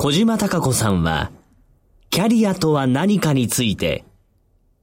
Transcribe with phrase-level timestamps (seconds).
[0.00, 1.32] 小島隆子さんは、
[2.10, 4.04] キャリアとは何かについて、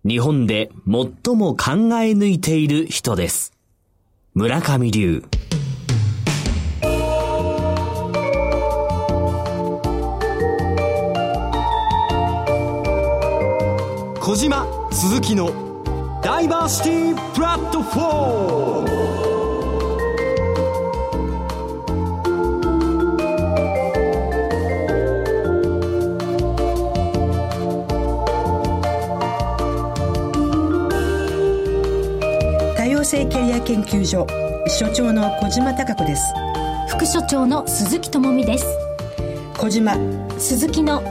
[0.06, 1.72] 日本で最も考
[2.04, 3.54] え抜いている人です。
[4.34, 5.24] 村上流。
[14.20, 19.35] 小島鈴木のダイバーシティプラットフォーム
[33.06, 34.26] 性キャリア研究所
[34.68, 36.24] 所長の小島貴子です。
[36.90, 38.66] 副所長の鈴木智美です。
[39.60, 39.96] 小島
[40.40, 41.04] 鈴木の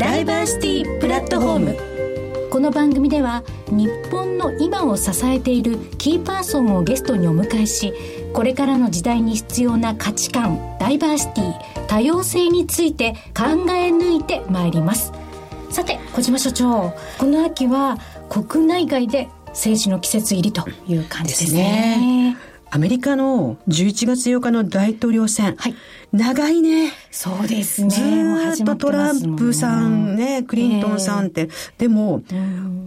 [0.00, 2.48] ダイバーシティプラットフォーム。
[2.50, 7.92] この番組では日本の今を支えているキーパーソンをゲストにお迎えし
[8.32, 15.12] これからの時代に必要な価値観ダイバーシティ多様性について考え抜いてまいります。
[15.68, 17.98] さて小島所長この秋は
[18.30, 22.36] 国内外で政治の季節入りという感じですね
[22.74, 25.56] アメリカの11月8日の大統領選。
[25.56, 25.74] はい。
[26.10, 26.90] 長いね。
[27.10, 27.90] そうですね。
[28.56, 31.50] ずっとトランプさんね、クリントンさんって。
[31.76, 32.22] でも、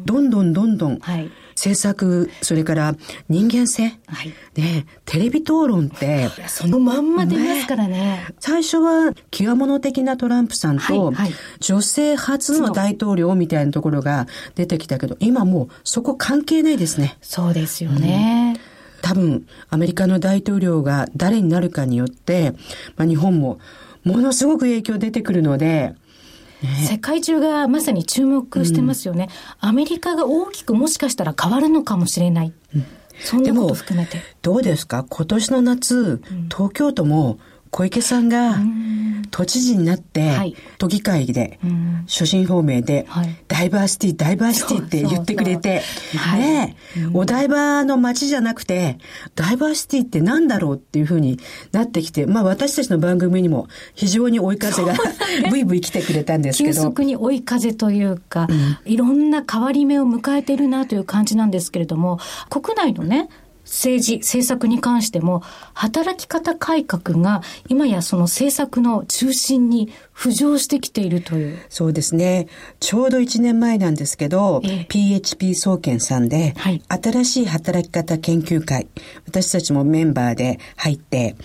[0.06, 1.30] どんどんどんどん、はい。
[1.56, 2.96] 政策、それから
[3.30, 3.98] 人間性。
[4.08, 4.34] はい。
[4.56, 6.30] ねテレビ討論って。
[6.48, 8.26] そのまんま出ますからね。
[8.40, 17.18] 最初は、極物的なトランプさんと、はい女性初の大統領みたいなところが出てきたけど、今もうそこ関係ないですね。
[17.22, 18.56] そうですよね。
[18.60, 22.54] うん多分、アメリカの大統領が誰になるかによって、
[22.98, 23.60] まあ、日本も
[24.04, 25.96] ものすごく影響出てくるので、ね、
[26.88, 29.30] 世界中がまさに注目してますよね、
[29.62, 32.54] うん、アメリカが大きくもしかしたら変わるのかもしれない。
[32.76, 32.86] うん、
[33.20, 34.22] そんなこと含めて。
[34.42, 35.06] どうですか？
[35.10, 36.22] 今年の夏、
[36.52, 37.40] 東京都も
[37.76, 38.56] 小池さんが
[39.32, 41.60] 都知事になって、都議会で、
[42.08, 43.06] 所信表明で、
[43.50, 45.82] ダイバーシティ、ダイバーシティって言ってくれて、
[46.38, 46.78] ね
[47.14, 48.98] お台場の街じゃなくて、
[49.36, 51.38] ダイバーシティって何だろうっていうふうに
[51.74, 54.94] なってきて、まあ私たちの番組にも非常に追い風が、
[55.52, 56.74] ブイブイ来てくれたんですけど。
[56.74, 58.48] 急速に追い風というか、
[58.86, 63.28] いろんな変わり目を迎えてるなという感じなんですけれども、国内のね、
[63.66, 65.42] 政治、政策に関しても、
[65.74, 71.60] 働き方改革が今やその政策の中心に浮上してきているという。
[71.70, 72.48] そうですね。
[72.80, 78.88] ちょうど1年前なんですけど、え PHP 総研さんで、はい、新しい働き方研究会、
[79.26, 81.36] 私たちもメンバーで入って、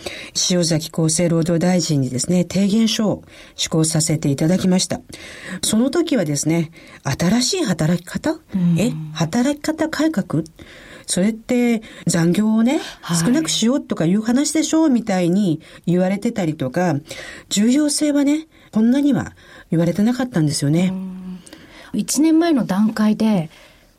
[0.50, 3.24] 塩崎厚生労働大臣にですね、提言書を
[3.56, 5.00] 施行させていただきました。
[5.62, 6.70] その時はですね、
[7.02, 8.38] 新しい働き方？
[8.78, 8.92] え？
[9.14, 10.44] 働き方改革？
[11.10, 12.80] それって残業をね、
[13.24, 16.94] 少なくしようとかいう話でしょうみたいに言われてたりとか、
[17.48, 19.32] 重要性はね、こんなには
[19.72, 20.92] 言われてなかったんですよね。
[21.94, 23.50] 1年前の段階で、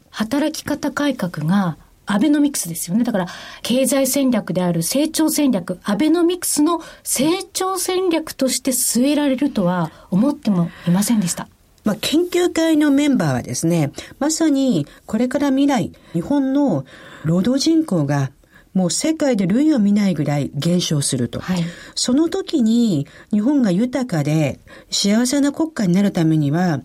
[0.09, 3.03] 働き方改革がアベノミクスですよね。
[3.03, 3.27] だから、
[3.61, 11.49] 経済戦略である成長戦略、アベノミクスの成長戦略として据えられるとは思ってもいませんでした。
[11.83, 16.85] まあ、研究会のメンバーはですね、まさにこれから未来、日本の
[17.25, 18.31] 労働人口が
[18.73, 21.39] もう世界で類を見ないぐらい減少すると。
[21.39, 21.63] はい、
[21.95, 24.59] その時に日本が豊かで
[24.89, 26.81] 幸せな国家になるためには、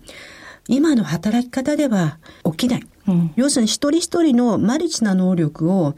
[0.68, 2.86] 今の働き方では起きない。
[3.06, 5.94] うん、要するに一人一人のマルチな能力を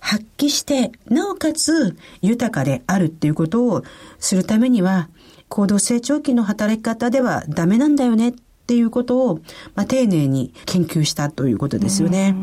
[0.00, 3.82] 発揮して、なおかつ豊かであるっていうことを
[4.18, 5.08] するためには、
[5.48, 8.32] 高度成長期の働き方ではダメなんだよねっ
[8.66, 9.40] ていうことを、
[9.74, 12.34] まあ、丁寧に研究したということですよね。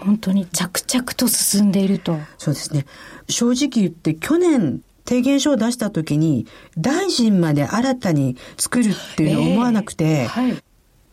[0.00, 2.18] 本当に着々と進んでいると。
[2.38, 2.86] そうですね。
[3.28, 6.46] 正直言って去年提言書を出した時に
[6.78, 10.62] 大臣まで新たに作るっていうのを思わなくて、えーはい、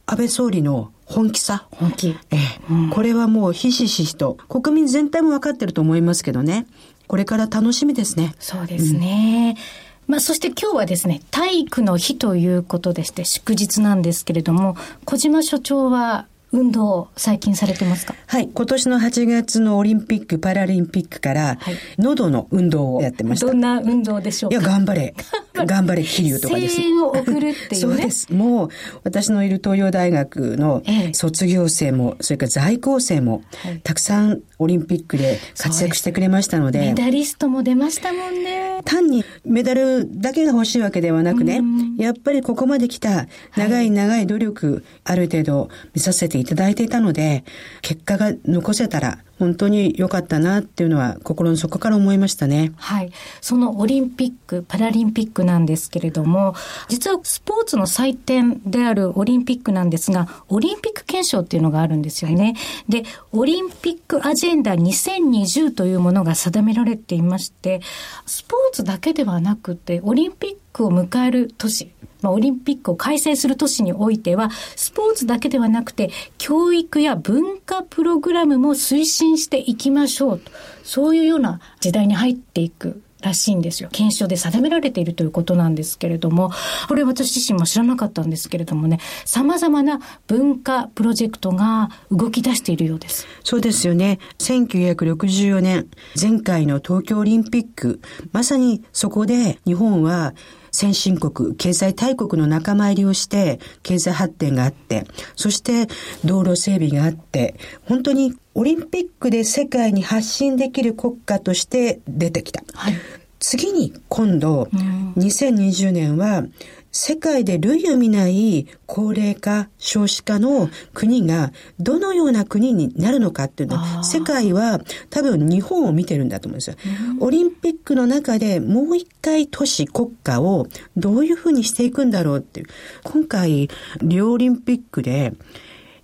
[0.05, 1.67] 安倍総理の本気さ。
[1.71, 2.09] 本気。
[2.29, 2.37] ええ、
[2.69, 6.67] うん、これはもうひしひしと、国民全体も分かってると思いますけどね。
[7.07, 8.35] これから楽しみですね。
[8.37, 9.55] そうですね。
[9.57, 14.75] うんまあ、そして今日はですね、体育の日ということでして、祝日なんですけれども、
[15.05, 18.15] 小島所長は運動最近されてますか？
[18.27, 18.49] はい。
[18.53, 21.57] 今年の8月のオリンピック、パラリンピックから、
[21.97, 23.47] 喉の運動をやってました。
[23.47, 25.13] どんな運動でしょういや、頑張れ。
[25.65, 26.75] 頑張れ、桐生とかです。
[26.77, 27.75] 声援を送るっていうね。
[27.75, 28.33] そうです。
[28.33, 28.69] もう、
[29.03, 30.81] 私のいる東洋大学の
[31.13, 33.41] 卒業生も、それから在校生も、
[33.83, 36.79] たくさんオリンピックで活躍してくれましたので。
[36.79, 38.79] メダリストも出ましたもんね。
[38.85, 41.61] 単にメダルだけが欲しいわけではなくね、
[41.97, 47.43] やっぱりここまで来た長い長い努力、ある程度見させていただいていたので、
[47.81, 52.73] 結果が残せたら本当に良かったなっていうのは心の底から思いましたね。
[52.75, 53.11] はい。
[53.39, 56.55] そのオリンピック、パラリンピックなんですけれども、
[56.89, 62.55] 実はスポーツの祭典であるオリンピックなんですが、オリンピック憲章っていうのがあるんですよね。
[62.89, 67.81] で、オリンピックアジェンダ2020というものが定められていまして、
[68.25, 80.51] スポーツだけではなくて、オリンピックを迎える年、まあ、オリンピックを開催する都市においては、スポーツだけではなくて、教育や文化プログラムも推進していきましょうと。
[80.83, 83.89] そういうような時代に入っていくらしいんですよ。
[83.91, 86.51] 検証で定められているということなんですけれども、
[86.87, 93.27] これ私自身も知らなかったんですけれどもね、様々な文化プロジェクトが動き出しているようです。
[93.43, 94.19] そうですよね。
[94.39, 95.87] 1964年、
[96.19, 97.99] 前回の東京オリンピック、
[98.31, 100.33] まさにそこで日本は
[100.71, 105.05] 先進国、経済大国の仲間入りをして、経済発展があって、
[105.35, 105.87] そして
[106.25, 107.55] 道路整備があって、
[107.85, 112.63] 本当にオリンピックで世界に発信できる国家として出てきた。
[112.73, 112.93] はい、
[113.39, 114.69] 次に今度、
[115.17, 116.43] 2020年は
[116.91, 126.75] 世界で類を見ない高齢化、少子化の国がどのような国になるのかっていうのは、世界は多分日本を見てるんだと思うんですよ。
[127.19, 132.67] オリンピックの中でもう一回都市、国家をどういうふうにしていくんだろうっていう。
[133.03, 133.69] 今回、
[134.01, 135.33] リオオリンピックで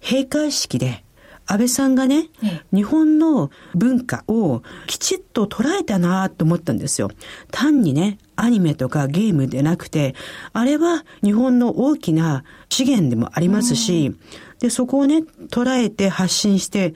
[0.01, 1.04] 閉会式で
[1.47, 2.29] 安倍さんがね、
[2.73, 7.11] 日本の文化をきちっと捉えたなと思ったんですよ。
[7.51, 10.15] 単にね、アニメとかゲームでなくて、
[10.53, 14.15] あれは日本の大きな資源でもありますし、
[14.59, 16.93] で、そこをね、捉えて発信して、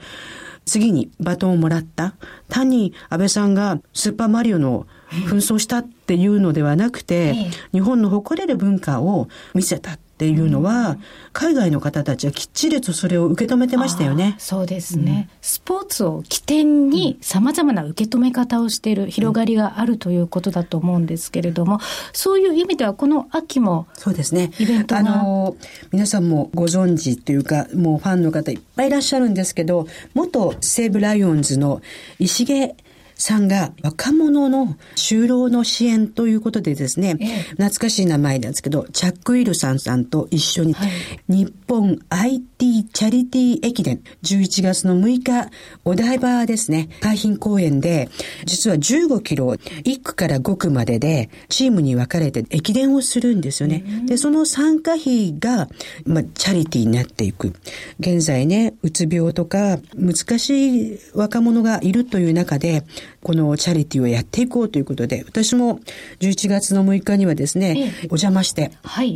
[0.64, 2.14] 次にバトンをもらった。
[2.48, 7.34] 単に安倍さんがスーパーマリオの紛争したっていうのではなくて、
[7.72, 9.98] 日本の誇れる文化を見せた。
[10.20, 10.98] っていうのは、
[11.32, 14.34] 海外の方たちはきっちりとそれを受け止めてましたよね。
[14.36, 21.78] そうですね、うん、スポーツを起点に様々な受け止め方をしている広がりがあるということだと思うんですけれども、
[22.12, 24.52] そういう意味ではこの秋もそうですね。
[24.58, 25.00] イベントが。
[25.00, 25.56] あの、
[25.90, 31.80] 皆さんもご存知というか、もうファンの方いっぱいいらっしゃるんですけど、元西武ライオンズの
[32.18, 32.76] 石毛
[33.20, 40.90] さんが若者の就労の支援ということでですね、ええ、懐かしい名前なんですけど、チャック・ウィルさんさんと一緒に、はい、
[41.28, 45.50] 日本 IT チャリティー駅伝、11月の6日、
[45.84, 48.08] お台場ですね、海浜公園で、
[48.46, 53.84] 実は15キロ、1区から5区までで、チームに分かれて駅伝をするんですよね。
[54.06, 55.68] で、その参加費が、
[56.04, 57.52] まあ、チャリティーになっていく。
[57.98, 62.84] 現在ね、うつ病とか、難しい若者がいるという中で、
[63.22, 65.80] このチャリティーをやっていこうということで、私も
[66.20, 68.72] 11月の6日にはですね、お邪魔して、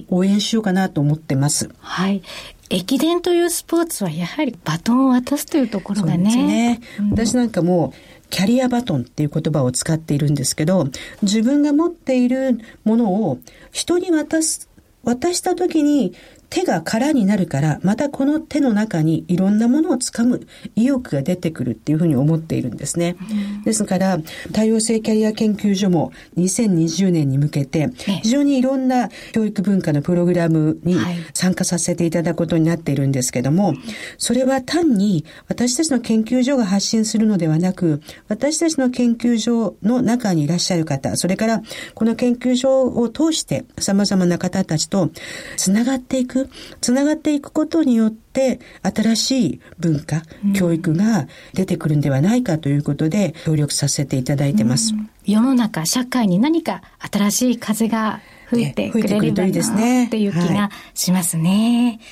[0.08, 1.70] 応援しようかなと思ってます。
[1.78, 2.22] はい。
[2.70, 6.30] 駅伝というスポーツはやはりバトンを渡すというところがね。
[6.30, 6.80] そうね。
[6.98, 7.92] うん、私なんかも
[8.30, 10.88] キャリアバトンっていう言葉を使っているんですけど、
[11.22, 13.38] 自分が持っているものを
[13.70, 14.68] 人に渡す、
[15.02, 16.14] 渡した時に
[16.54, 20.46] 手が空になるから、またこの手の中にいろんなものをつかむ
[20.76, 23.16] 意欲が出てくるっていうふうに思っているんですね。
[23.56, 24.20] うん、ですから、
[24.52, 27.90] 多様性キャリア研究所も2020年に向けて、
[28.22, 30.96] 非常にいろんな教育文化のプログラムに
[31.32, 33.74] 参加させていただくことになっているんですけども、
[34.16, 41.62] それは単に私たちの研究所が発信するのではなく、私たちの研究所の中にいらっしゃる方、それから
[41.94, 45.10] この研究所を通して様々な方たちと
[45.56, 46.43] つながっていく、
[46.80, 54.94] つながっていくことによって、新しい文化、うん、教育が出てくるんではないかということで、協力させていただいてます。
[54.94, 56.82] うん、世の中、社会に何か
[57.12, 58.20] 新しい風が
[58.50, 61.98] 吹いてくれればな、ね、っていう気がしますね。
[61.98, 62.06] はい、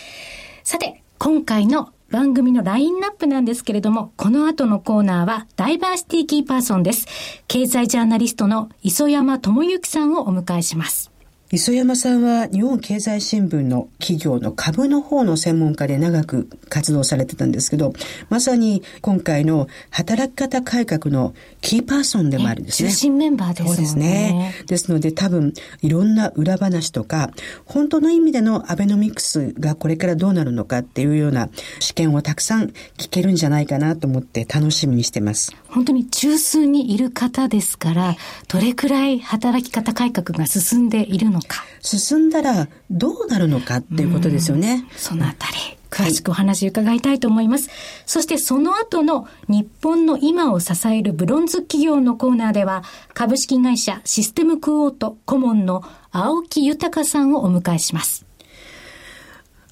[0.64, 7.06] さて、今回の番組のラインナップなんですけれども、この後のコーナーはダイバーシティキーパーソンです。
[7.48, 11.12] 経済ジャーナリストの磯山智之さんをお迎えします。
[11.52, 17.92] 磯山さんは日本経済新聞の企業の株の方の専門家で長く活動されてたんですけど、
[18.30, 22.88] まさに今回の働き方改革のキーパーソンでもあるんですね。
[22.88, 23.66] 中心メンバーですね。
[23.66, 24.54] そうですね。
[24.66, 27.30] ですので多分いろんな裏話とか、
[27.66, 35.54] 本当の意味でのアベノミクスがこれからどうなるのかっていうような試験をたくさん聞けるんじゃないかなと思って楽しみにしてます。
[35.68, 38.16] 本当に中枢にいる方ですから、
[38.49, 41.64] どれくらい働き方改革が進んでいるのか。
[41.80, 44.87] 進んだらどうなるのかっていうことですよね。
[44.96, 45.54] そのあたり。
[45.90, 47.68] 詳しくお話伺いたいと思います。
[47.68, 52.82] はい、そしてその後の日本の今を支えるブロンズ企業のコーナーでは、
[53.12, 58.25] 株式会社システムクオート顧問の青木豊さんをお迎えします。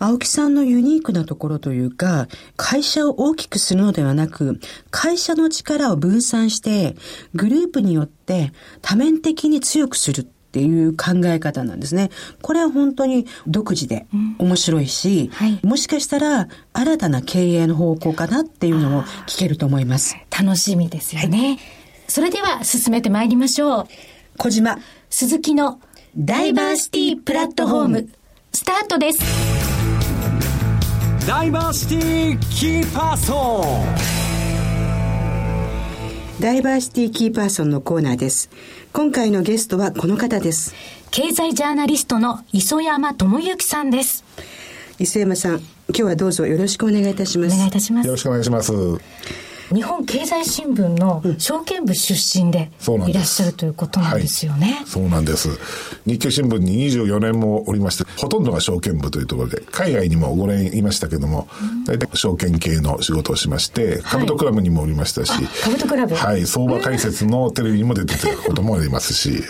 [0.03, 4.59] 青木さんのユニークなところというか、会社を大きくするのではなく、
[4.91, 6.97] 会社の力を分散して、
[7.35, 12.11] グループによって多面的に強くするっていう考え方なんですね。
[12.43, 14.07] これは本当に独自で
[14.39, 20.17] 面白いし、うんはい、もしかしたら新たな経営の方向かなっていうのも聞けると思います。
[20.37, 21.39] 楽しみですよね。
[21.39, 21.59] はい、
[22.09, 23.87] それでは進めてまいりましょう。
[24.39, 24.79] 小島。
[25.09, 25.81] 鈴木の
[26.17, 28.09] ダイバーシティプラットフォーム、
[28.53, 29.21] スタートです。
[31.29, 33.63] ダイバーシティキーパーソ
[33.97, 34.21] ン
[36.41, 38.49] ダイバーシティキーパーソンのコーナーです。
[38.93, 40.75] 今回のゲストはこの方です。
[41.13, 44.25] 経済ジャーナリストの磯山智之さんです。
[44.99, 47.55] 磯山さん、今日はどうぞよろしくお願いいたします。
[47.55, 48.07] お願いいたします。
[48.07, 48.73] よろしくお願いします。
[49.73, 52.71] 日本経済新聞の証券部出身で
[53.09, 54.83] いらっしゃるということなんですよね。
[54.85, 55.49] そうなんです。
[56.07, 61.47] 日経新聞に24年もおりまして、ほとんどが証券部というところで、海外にも5年いましたけども、
[61.87, 69.41] 大体証券系の仕事をしまして、株とクラブにもおりましたし、株とクラブはい、相場解説のテレビにも出てたこともありますし、はい。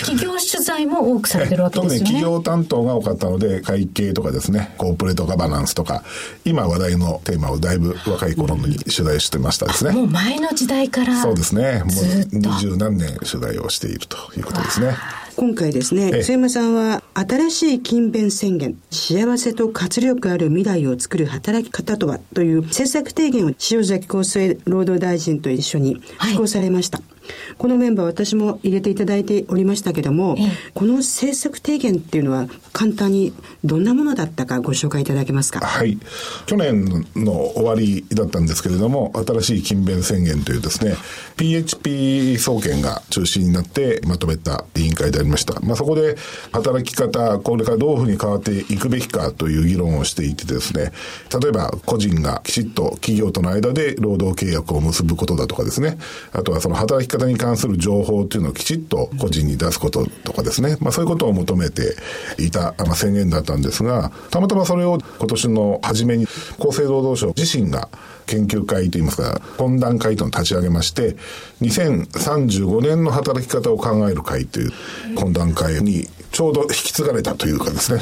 [0.00, 2.06] 企業取材も多くされてるわけですよね。
[2.06, 6.02] 特に企業担当が多かったので、会計とかですね、コーポレートガバナンスとか、
[6.44, 9.92] 今話題のテーマをだいぶ若い頃に取材してましたですね。
[9.92, 11.82] もう前のの時代からそうですね。
[11.84, 14.96] もう二十何年取材をしているということですね。
[15.36, 22.18] 今回ですね、須山さんは新しい勤勉宣言、幸せと活力ある未来を作る働き方とは？
[22.34, 26.98] という政策提言を塩崎厚生労働大臣と一緒に施行されました。
[26.98, 27.17] はい
[27.58, 30.36] このメンバー私も入れていただいておりましたけども、
[30.74, 33.32] この政策提言っていうのは簡単に
[33.64, 35.60] どんなものだったかご紹介いただけますか？
[35.60, 35.98] はい。
[36.46, 40.94] 去年の終わりだったんですけれども、新しい勤勉宣言というですね、
[41.36, 45.58] PHP 総研が中心になってまとめた委員会でありました。
[45.60, 46.16] まあそこで
[46.52, 50.92] 働き方、これからどういうふうに変わっていくべきかという議論をしていてですね、
[51.40, 55.98] 例えば個人がきちっと企業との間で労働契約を結ぶことだとかですね、
[56.32, 61.96] あとはその働き方方に関する情報っていうのをきちっと個人に出すこととかですね、まあそういうことを求めて
[62.38, 66.24] いた、まあ、宣言だったんですが、たまたまそれを今年の初めに
[66.58, 67.88] 厚生労働省自身が
[68.26, 71.16] 研究会といいますか、懇談会というのを立ち上げまして、
[71.62, 74.72] 2035年の働き方を考える会という
[75.16, 77.94] 懇談会にちょうど引き継がれたというかです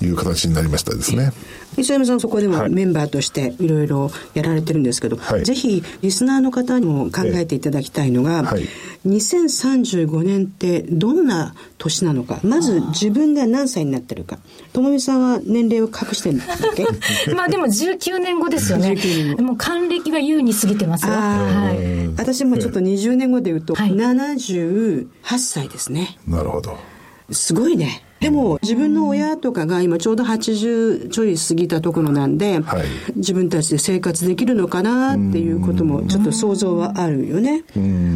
[0.00, 1.32] ね、いう形になりましたですね。
[1.76, 8.62] 磯山さんそこでもメンバーとしていろいろやられてるんですけど、はい、ぜひリスナーの方にも考えていただきたいのが、はい、
[9.06, 14.38] 2035年ってどんな年なのかまず自分が何歳になってるか。
[14.72, 16.86] 友美さんは年齢を隠してるんだっけ？
[17.34, 18.94] まあでも19年後ですよね。
[19.38, 25.06] もう還暦は優に過ぎてますよ、はい、私もちょっと20年後で言うと、78
[25.38, 26.18] 歳ですね。
[26.26, 26.93] なるほど
[27.30, 28.03] すごいね。
[28.24, 37.64] でも自分の親とかが今ちょうど80ちょい過ぎたところなんで、はい、自分たちで生活できるのかなっていうこともちょっと想像はあるよね。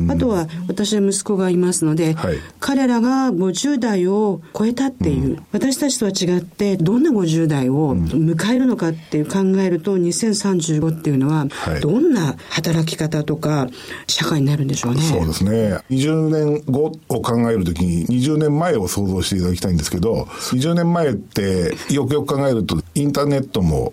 [0.08, 11.48] あとは私は息子がいますので、はい、彼らが50代を超えたっていう、私たちとは違ってどんな50代を迎えるのかっていう考えると2035っていうのは
[11.82, 13.66] どんな働き方とか
[14.06, 15.02] 社会になるんでしょうね。
[15.02, 15.78] そうですね。
[15.90, 23.92] 20年後を考えるときに20年前を想像していただきたいんですけどけど、20年前ってよくよく考えると、インターネットも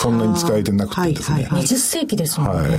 [0.00, 1.48] そんなに使えてなくてですね。
[1.50, 2.70] 20世紀ですもんね。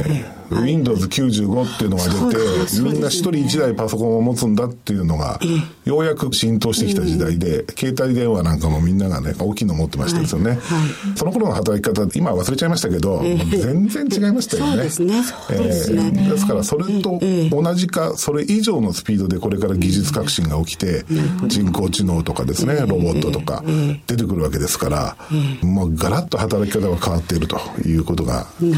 [0.50, 0.74] はい。
[0.74, 5.40] Windows95 っていうのが出て、みんな一人一台パソコンを持つんだっていうのが、
[5.86, 10.58] ようやく浸透してきた時代で、携帯電話なんかもみんながね、大きいの持ってましたですよね。
[11.16, 14.90] その頃の働き方、今忘れちゃいましたけど、全然違いましたよね。
[14.90, 15.08] そう
[15.58, 16.12] ですね。
[16.12, 17.20] ですから、それと
[17.52, 21.06] 同じか、それ以上のスピードでこれから技術革新が起きて、
[21.48, 23.64] 人工知能とかですね、ロボットとか
[24.08, 25.16] 出てくるわけですから、
[25.62, 28.72] もうガラッと働き方が変わっているということが言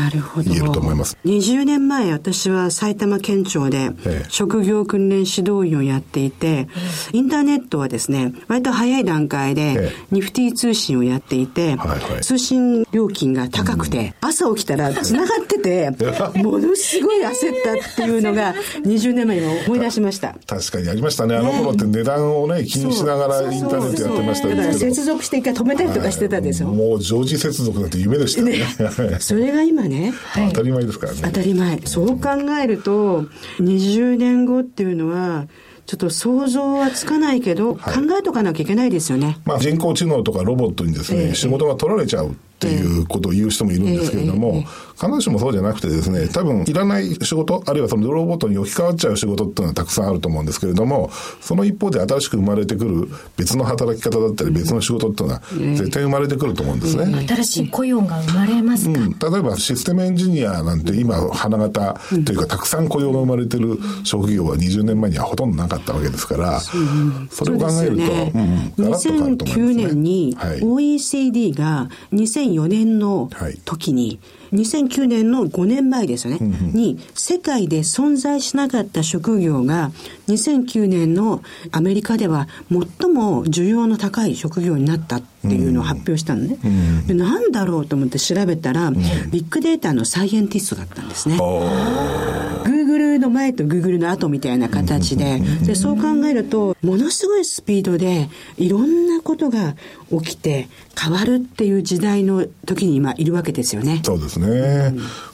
[0.56, 1.18] えると思います。
[1.26, 3.92] 10年前私は埼玉県庁で
[4.30, 6.68] 職業訓練指導員をやっていて、
[7.14, 11.78] インターネットはですね、割と早い段階でニフティ通信をやっていて、
[12.22, 15.92] 通信料金が高くて、朝起きたら繋がってて、
[16.42, 17.32] ものすごい焦っ
[17.64, 18.54] たっていうのが
[18.86, 20.36] 20年前に思い出しました。
[20.48, 21.36] 確かにありましたね。
[21.36, 24.62] あの頃って値段をね、気にしながらインターネットやってましたけど。
[24.74, 26.74] 接続して一回止めたりとかしてたでしょ。
[26.74, 28.56] もう常時接続なんて夢でしたね。
[29.20, 30.14] それが今ね。
[30.50, 31.20] 当たり前ですからね。
[31.24, 31.82] 当たり前。
[31.86, 32.30] そう考
[32.62, 33.26] えると
[33.60, 35.48] 20年後っていうのは
[35.86, 39.40] ちょっと想像はつかないけど、はい、考えとかなきゃいけないですよね。
[39.46, 44.64] まあ人工知能とかロボットにですね、えー、仕事が取られちゃうっていうことを言う人もいるんですけれども、
[45.02, 51.10] 必ずしもそうじゃなくてですね、多分いらない仕事、あるいはそのロボットに置き換わっちゃう仕事っていうのはたくさんあると思うんですけれども、
[51.42, 55.42] その一方で新しく生まれてくる別の働き方だったり別の仕事っていうのは
[55.76, 57.28] 絶対生まれてくると思うんですね。
[57.28, 68.32] 新しい雇用が生まれますか、うん、例えばシステムエンジニアなんて今花形というかたくさん雇用が生まれてる職業は20年前にはほとんどなかったわけですから、それを考えると、ね
[68.78, 73.30] うん、2009年に OECD が2004年の
[73.66, 74.20] 時に、
[74.54, 79.92] 2009年の5年前ですよね、うんうん、に世界で存在しなかった職業が
[80.28, 81.42] 2009年の
[81.72, 86.58] アメリカでは最も需要の高い職業になったっていうのを発表したのね。
[86.64, 89.02] うんうん、なんだろうと思って調べたら、うん、ビ
[89.42, 91.38] ッグデータのサイエンティストだったんですね。
[91.38, 99.76] Google の前と Google の後みたいな形で、でそう考えると、ものすごいスピードでいろんなことが
[100.12, 100.68] 起きて
[101.00, 104.02] 変わるっていう時代の時に今いるわけですよね。
[104.04, 104.48] そうですね。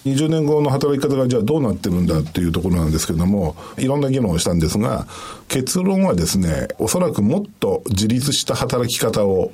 [0.06, 5.08] うん、20年後の働き方がじゃあどうなってるんだっていうところなんですけれども、いろんな議論をしたんですが、
[5.48, 9.52] 結論はですね、おそらくもっと自立した働き方を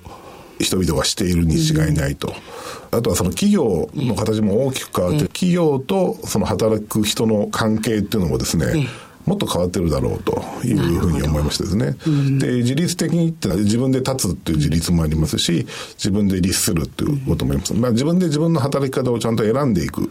[0.60, 2.34] 人々がしているに違いないと。
[2.92, 8.88] あとはその企業の形も大きく変わって、企業とその働く人の関係っていうのもですね、
[9.26, 11.96] もっと変わってるだろうというふうに思いましてですね。
[12.40, 15.66] で、自律的にってのは自分で立つっていう自立もありますし、
[15.96, 17.74] 自分で律するっていうこともあります。
[17.74, 20.10] まあ自分で自分の働き方をちゃんと選んでいく。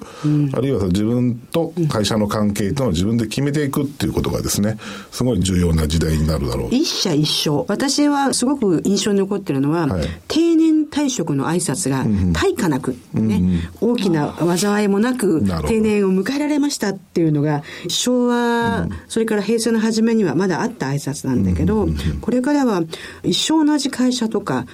[0.54, 4.78] あるいは自分と会社の関係というのを自分で決めていくっていうことがですね、
[5.10, 6.74] すごい重要な時代になるだろう。
[6.74, 7.64] 一社一生。
[7.68, 21.88] 私はすごく印象に残ってるのは、はい、定年退職の挨拶が対価なく、ね、大きな災いもなく定年を迎えられましたっていうのが、昭和、それから平成の初めにはまだあった挨拶なんだけど、
[22.20, 22.82] これからは
[23.22, 24.66] 一生同じ会社とか、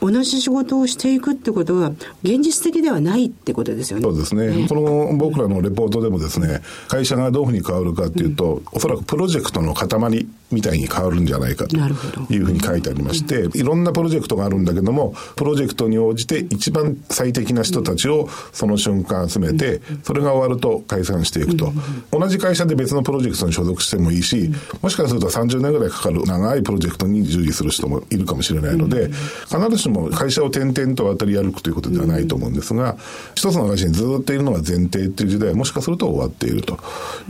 [0.00, 1.90] 同じ仕事をしていくってことは
[2.22, 4.02] 現実的ではないってことですよね。
[4.02, 4.46] そうですね。
[4.48, 21.72] ねこの僕らのレポートでもですね、会社がどういうふうに変わるかっていうと、うん、おそらくプロジェクトの塊みたいに変わるんじゃないかというふうに書いてありまして、いろんなプロジェクトがあるんだけども、プロジェクトに応じて一番最適な人たちをその瞬間集めて、それが終わると解散していくと。
[22.10, 24.50] 同じ会社で別のプロジェクトに所属してもいいし、
[24.82, 29.10] もしかすると30年ぐらいかかる長いプロジェクトに従事する人もいるかもしれないので、
[29.48, 32.96] 必ずしも会社を転々と渡り歩くということではないと思うんですが、
[33.34, 36.78] 一つの会社にずっといるのが前提っていう時代はもしかすると終わっていると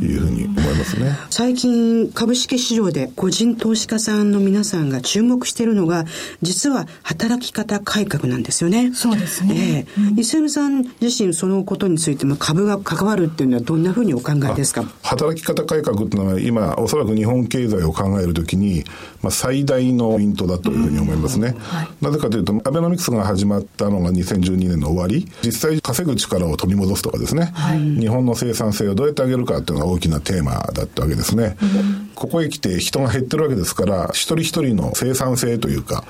[0.00, 1.16] いうふうに思いますね。
[1.30, 6.04] 最近株式市場で個人投資家さんの皆さんが注目しているのが、
[6.42, 8.92] 実は働き方改革なんですよね。
[8.94, 9.86] そうですね。
[9.96, 14.84] えー、うん、磯山さん自身そのことについても株が関わるっていうのはどんなふうにお考えですか？
[15.02, 18.84] 働き方改革っていうのは今、おそらく日本経済を考えるときに、
[19.22, 21.54] まあ、最大のポイントだというふうに思いますね。
[21.58, 31.56] はい、なぜかというと、アベノミクスが始まったのが2012年の終わり、実際稼ぐ力を取り戻すとかですね、はい、日本の生産性をどうやって上げるかっていうのが大きなテーマだったわけですね。
[31.62, 36.04] うん、ここへ来て人が減ってるわけですから、一人一人の生産性というか、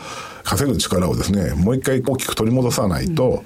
[0.45, 3.43] 稼ぐ力をですね、もう一回大きく取り戻さないと、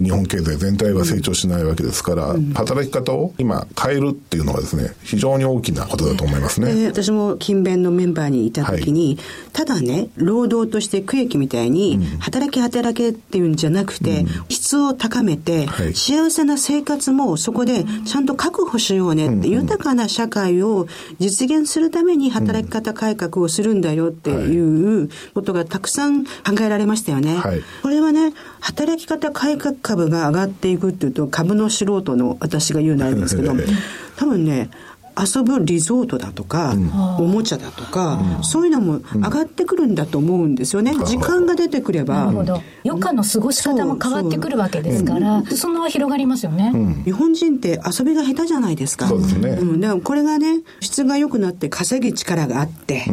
[0.00, 6.86] 日本経済全体は成長しないわけですから、働き方を今変えるっていうのはですね、非常に大きなことだと思いますね。
[6.86, 9.18] 私も勤勉のメンバーにいた時に、はい、
[9.52, 20.86] ただね、労働として区域みたいに、働き働けっていうんじゃなくて、うん、質を高めて、はい、幸せな生活もそこでちゃんと確保しようねって、豊かな社会を
[21.18, 27.36] 実現するために働き方改革をするんだよっていうことがたくさん考えられましたよね。
[27.36, 33.52] はい、これはね、働き方改革株が上がっていくっていうと、株の素人の私が言うのあるんですけど、
[34.16, 34.70] 多分ね、
[35.18, 40.94] 遊ぶリゾートだとか、うん、おもちゃだとか、うん、そういうのも上がってくるんだと思うんですよね。
[41.04, 42.26] 時間が出てくれば。
[42.26, 42.62] なるほど。
[42.84, 46.72] 余暇の過ごし方も変わってくるわけですから、その広がりますよね、
[47.04, 49.08] 日本人って遊びが下手じゃないですか。
[49.08, 49.50] そうですね。
[49.50, 53.04] うん、だからこれがね、質が良くなって稼ぎ力があって、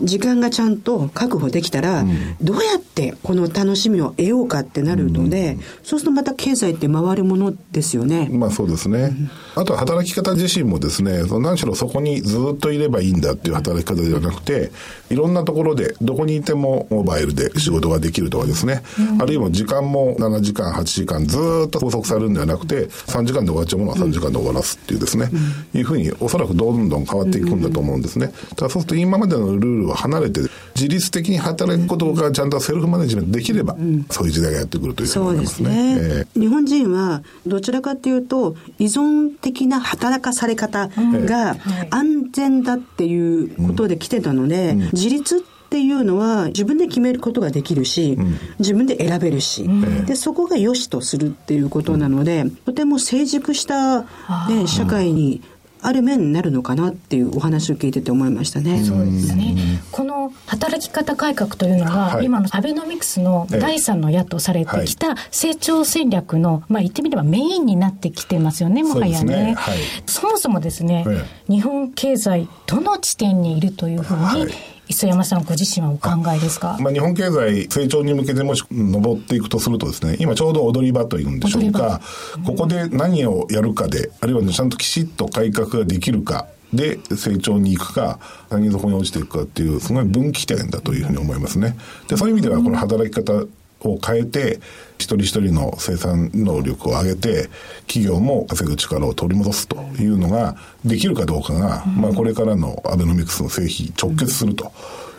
[0.00, 2.04] 時間がちゃんと確保できたら、
[2.40, 8.28] どうやってこの楽しみを得ようかってなるので、そうするとまた経済って回るものですよね。
[8.32, 9.12] まあそうですね。
[9.54, 11.22] あと働き方自身もですね、
[11.52, 14.70] 何しろそこにずっといればいいんだっていう働き方ではなくて、
[15.10, 21.36] いろんなところで、どこにいてもモバイルで仕事ができるとかですね、うん、あるいは時間も7時間、8時間ず
[21.66, 25.28] っと拘束されるんではなくて、3時間で終わっちゃうものは3時間で終わらすっていうですね、
[25.74, 28.32] うん、いうふうにおそらくどんどん変わっていくんだと思うんですね。
[28.56, 30.40] ただそうすると今までのルールを離れて、
[30.74, 33.76] 自律的に働くことがちゃんとセルフマネジメントできれば、
[34.10, 35.68] そういう時代がやってくるというふうに思いますね。
[35.68, 41.56] そうですね、えー、日本人はどちらかというと、依存的な働かされ方が
[41.90, 45.40] 安全だっていうことで来てたので、自立っ
[45.72, 55.40] っていうのは自分で決めることができるし、うん、自分で選べるし、うん、でそこが良しとするっていうことなので、とても成熟した、ね、社会に
[55.82, 58.82] ある面になるのかなっていうお話を聞いてて思いましたね。
[58.84, 59.56] そうですね。
[59.90, 69.46] この働き方改革というのが、はい、今のアベノミクスの第三の矢とされてきた成長戦略の、まあ言ってみればメインになってきてますよね、もはやね。
[69.46, 71.04] ねはい、そもそもですね、
[71.48, 74.52] 日本経済どの地点にいるというふうに、
[74.92, 82.00] 磯山さんご自身はお考えですか、まあ、日本経済成長に向けてもし上っていくとするとですね今ちょうど踊り場というんでしょうか。
[82.44, 86.46] ここで何をやるかであるいは、ね、ちゃんときちっと改革ができるか。
[86.72, 91.76] で成長に行くか何底に落ちていくかっていうすごい分岐点だというふうに思いますね。
[92.08, 93.44] でそういう意味ではこの働き方
[93.84, 94.60] を変えて
[94.98, 97.48] 一人一人の生産能力を上げて
[97.86, 104.72] 企業も稼ぐ力を取り戻すというのができるかどうかが、まあ、これからのアベノミクスの成否直結すると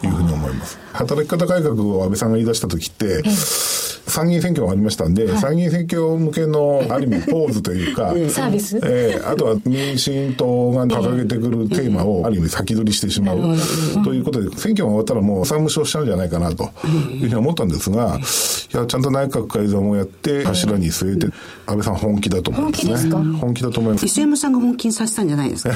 [0.04, 0.78] いうふうに思います。
[0.94, 3.24] 働き方改革を安倍さんが言い出した時って、
[4.08, 13.40] 参議院選挙がありましたんで、はい、参議院選挙向けのある意味 ポーズというか、サービス、えー、あとは民進党が掲げてくるテーマをある意味先取りしてしまう、
[14.04, 16.64] ということで、選挙が終わったらもう産無償しちゃうんじゃないかなと
[17.14, 18.20] いうふうに思ったんですが、
[18.74, 21.28] いや、ちゃんと内閣改造もやって、柱に据えて、
[21.66, 22.92] 安倍さん本気だと思いますね。
[22.94, 23.18] 本気ですか？
[23.40, 24.06] 本気だと思います。
[24.06, 25.74] 磯山さんが本気にさせたんじゃないですか？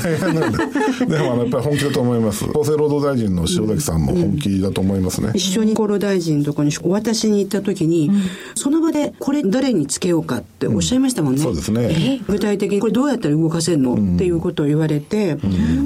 [1.06, 2.46] でもあの、やっぱり本気だと思います。
[2.46, 5.32] 厚生労働大臣の塩崎さんも本気だと思いますね。
[5.34, 8.10] 一緒に厚労大臣のところにお渡しに行った時に、
[8.56, 11.42] その場でこれ誰につけようかっておっしゃいましたもんね。
[11.42, 12.22] そうですね。
[12.28, 15.38] 具体的にこれどうやったら動かせるの、っていうことを言われて、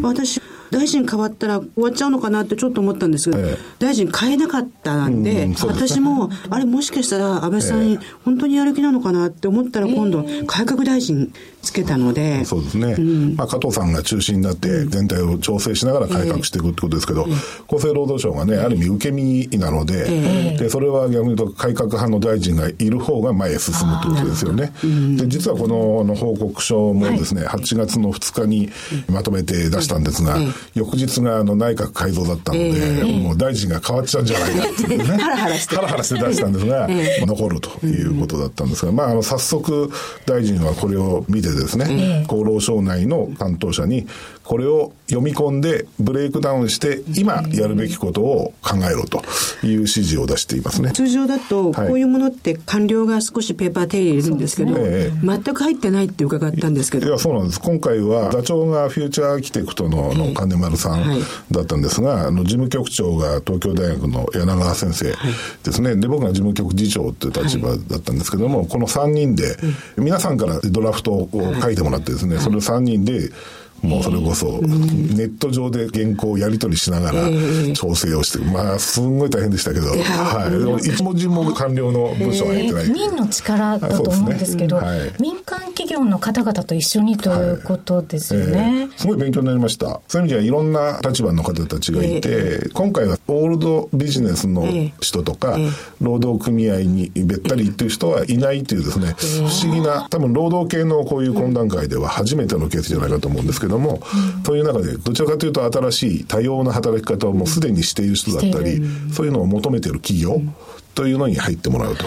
[0.01, 0.41] 私、
[0.71, 3.29] 大臣変わったら終わっちゃうのかなってちょっと思ったんです。
[3.29, 12.43] が、ええ、大臣変えなかったんで、うん、私も、あれもしかしたら安倍さんに本当にやる気なのかなって思ったら今度、改革大臣つけたので。
[12.45, 12.95] そうですね。
[12.97, 17.25] うん、まあ、加藤さんが中心になって全体を調整しながら改革していくってことですけど、
[17.67, 24.73] 厚生労働省がね、ある意味受け身なので、で、それは逆に言うと改革派の大臣がいる方が前へ進むということですよね。
[25.17, 28.69] で、実はこのの報告書もですね、はい、8月の2日に
[29.09, 30.37] まとめて出したんですが、
[30.73, 35.05] 翌日があの内閣改造だったので、もう大臣が変わっちゃうんじゃないかっていうね。
[35.17, 35.75] ハラハラして。
[35.75, 36.87] ハラハラして出したんですが、
[37.25, 39.89] 残るということだったんですが、まあ、あの、早速
[40.25, 44.07] 大臣はこれを見てですね、厚労省内の担当者に、
[44.43, 49.21] これを読み込んでブレイクダウンして今やるべきことを考えろと
[49.63, 50.91] いう指示を出していますね。
[50.91, 57.07] 通常だとこういうものって官僚が少しペーパー手入れるんですけど、ね、全く入ってないって伺ったんですけど。
[57.07, 57.59] いや、そうなんです。
[57.59, 61.03] 今回は座長がフューチャーアーキテクトのの金丸さん
[61.51, 65.13] だったんですが、あの事務局長が東京大学の柳川先生
[65.63, 65.95] ですね。
[65.95, 69.57] で、僕が事務局次長っていう立場だったんですけども、この3人で、
[69.97, 71.29] 皆さんからドラフトを
[71.61, 73.31] 書いてもらってですね、それを3人で
[73.81, 77.29] もうそれこそ、ネット上で原稿をやり取りしながら
[77.73, 80.87] 調整をして、まあ、すんごい大変でしたけど、はい。
[80.87, 82.89] 一文字も官僚の部署は入ってない。
[82.89, 84.79] 民の力だと思うんですけど、
[85.19, 88.89] 民間企業の方々と一緒にということですよね。
[88.97, 89.99] すごい勉強になりました。
[90.07, 94.67] そういう意味ではいろんな立場の方たちがいて、今回はオールドビジネスの
[94.99, 95.57] 人とか、
[95.99, 104.01] 労働組合にべったりっていう人はいないというですね、不思議な、多分労働系のこういう懇談会では初めてのケースじゃないかと思うんですけど、ども、
[104.45, 108.81] そういう中でどちらかというと新しい多様な働き方をもうすでにしている人だったり、
[109.11, 110.41] そういうのを求めている企業、
[110.93, 112.05] というのに入ってもらうと。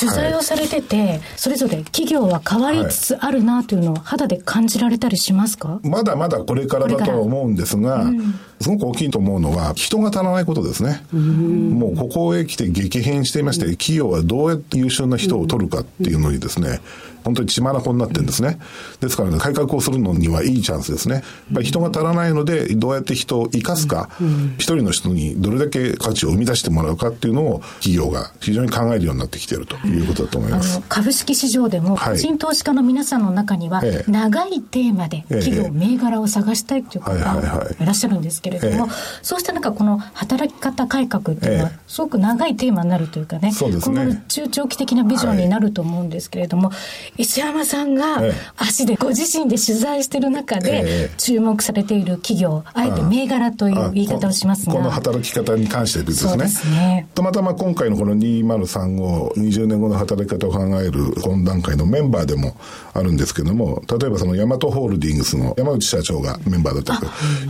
[0.00, 11.04] 取材をされてて、はい、それぞれ企業は変わりつつあるなというのを肌で感じられたりしますか、まだまだこれからだとは思うんですが、うん、すごく大きいと思うのは人が足らないことですね。
[11.12, 16.80] うもうここへ来て激変していまして、企業はどうやって優秀な人を取るかっていうのにですね、
[17.28, 18.58] 本当に血眼になってるんですね。
[19.00, 21.16] ですからね、改革をするのにはいいチャンスですね。
[21.16, 21.24] やっ
[21.56, 24.08] ぱり人が足らないので、どうやって人を生かすか、
[24.56, 30.80] 一人の人にどれだけ価値を生み出してもらうかっていうのを企業が非常に考えるようになってきているということだと思います。
[30.88, 38.88] 株式市場でも、新投資家の皆さんの中には、長いテーマで企業、銘柄を探したいという方がいらっしゃるんですけれども、
[39.22, 46.70] そうした中、この働き方改革っていうのは、すごく長いテーマになるというかね、今後の中長期的なビジョンになると思うんですけれども、
[47.18, 48.22] 石山さんが
[48.56, 54.72] 足でご自身で取材している中で注目されている企業、あえて銘柄という言い方をしますが。
[54.72, 56.48] この働き方に関してですね。
[56.48, 57.08] すね。
[57.14, 62.56] たまたま今回のこの2035、20年後の働き方を考える懇談会のメンバーでも
[62.94, 66.98] あるんですけども、例えばそのヤマトホールディングスの山内社長がメンバーだっ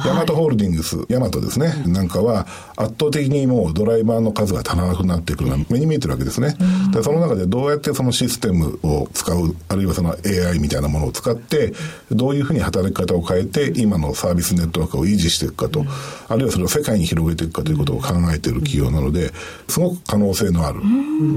[0.03, 6.57] たヤマトホールディングス、ヤマトですね、なんかは圧倒的にもうドライバーの数が足らなくなってくるのは目に見えてるわけですね。
[6.93, 11.73] でその中でどうやってそのシステムを使うク、あるいはその AI みたいなものを使って、
[12.11, 15.85] どういうふうに働き方を変えて、今のサービスネットワークを維持していくかと、
[16.29, 19.33] あるいはそれを世界に広げていくかということを考えている企業なので、
[19.69, 20.81] すごく可能性のある。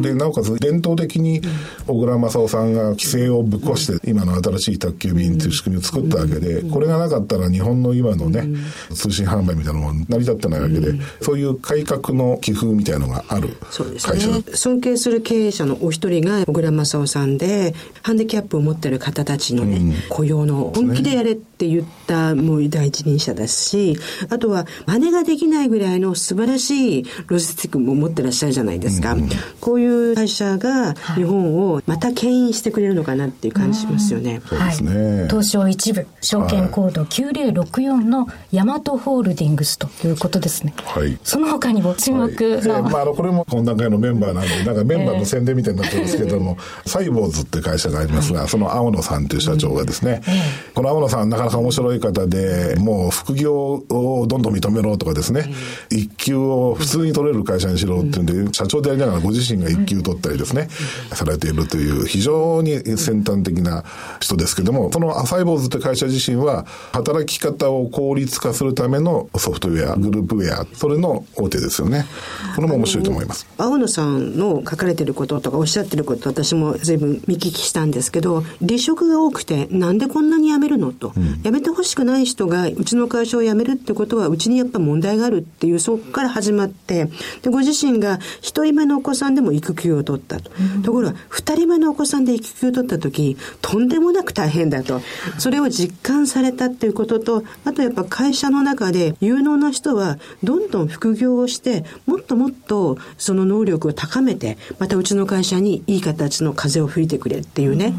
[0.02, 1.41] で、なおかつ伝統的に
[1.88, 8.47] 小倉正夫さんが規制をぶっ壊して、今の新しい宅急便という仕組みを作ったわけで、これがなかったら日本の今のね、
[8.93, 13.50] 通信販売みたいなもの成り立ってないわけで、そういう改革の寄付みたいなのがある
[14.02, 23.97] 会社、ね、尊敬する経営者のお一人が小倉正夫さんで、ハンディキャップを持ってる方たちのね、うん、雇用の本気でやれって言ったもう第一人者ですし、
[24.29, 29.13] あとは真似ができないぐらいの素晴らしいロジスティックも持ってらっしゃるじゃないですか。
[29.13, 34.41] うん、こういう会社が日本をまた牽引してくれるのかなっていう感じしますよね。
[34.47, 35.27] そうですね。
[35.29, 40.73] 東証一部、証券コード9064のヤマトホールディングスということですね。
[40.85, 41.17] はい。
[41.23, 55.45] その他にも注目の、はい、まあ、あの、これも懇談会のメンバーなんで、なんかメンバーの宣伝みたいになってるんですけども、えー、サイボーズって会社がありますが、その青野さんという社長がですね、えー、この青野さんなかなか面白い方で、もう副業をどんどん認めろとかですね、
[55.91, 60.69] えー、一級を普通に取れる会社にしろっていうんで、社長でありながらご自身が一級取ったりですね、
[61.13, 63.84] されているという非常に先端的な
[64.19, 72.06] 人ですけども、そのサイボーズって会社自身は、働き方を効率化するためのソフトウェア、グループウェア、それの大手ですよね。
[72.56, 73.47] これも面白いと思います。
[73.58, 87.05] 青野さんの書かれてることとかおっしゃってること私も随分見聞きしたんですけど離職が多くてなんでこんなに辞めるのと、うん、辞めてほしくない人がうちの会社を辞めるってことはうちにやっぱ問題があるっていうそこから始まって
[87.41, 95.01] でご自身が一人目のお子さんでも育休を取ったと、うん、ところが二人目のお子さんで育休を取った時とんでもなく大変だと。
[95.37, 107.93] それを実感されたっていうこととあとやっぱ会社の中で有能な人はどんどん副業をしてもっともっとその能力を高めてまたうちの会社にいい形の風を吹いてくれっていうね、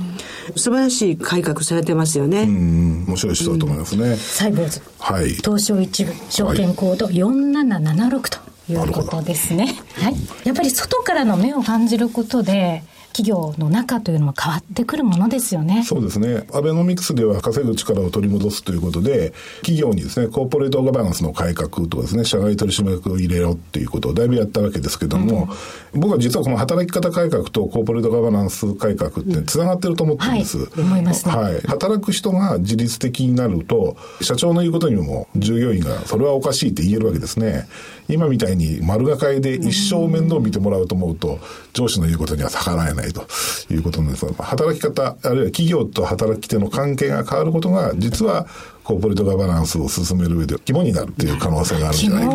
[0.48, 2.42] うん、素晴らしい改革されてますよね。
[2.42, 4.08] うん、面白い人だと思いますね。
[4.08, 4.80] うん、サイボーズ。
[4.98, 5.28] はい。
[5.30, 8.52] 東証一部、証券コード4776と。
[8.70, 9.74] いうことですね。
[9.96, 10.14] はい。
[10.44, 15.85] やっぱり外からの目を感じることで、企業の中というのも変わってくるものですよね。
[15.85, 16.44] そうですね。
[16.53, 25.48] アベノミクスでは稼ぐ力を取り戻すということで、企業にですね、コーポレートガバナンスの改革とかですね、社外取締役を入れろっていうことをだいぶやったわけですけども、
[25.92, 30.59] うん、僕は実はこの働き方改革とコーポレートガバナンス改革ってつながってると思ってるんです。
[30.59, 31.35] うん、はい、思いますね。
[31.35, 31.61] はい。
[31.61, 37.66] 働く人が自律的になると、社長の言うことにも従業員がそれはおかしいって言えるわけですね。
[38.12, 41.38] 今みたいに丸がかりで一生面倒を見てもらうと思うと、
[41.72, 43.27] 上司の言うことには逆らえないと。
[43.70, 44.27] いうことなんです。
[44.27, 48.46] が、働き方、あるいは企業と働き手の関係が変わることが、実は
[48.85, 52.29] コーポレートガバナンスを進める上で肝になるという可能性があるんじゃない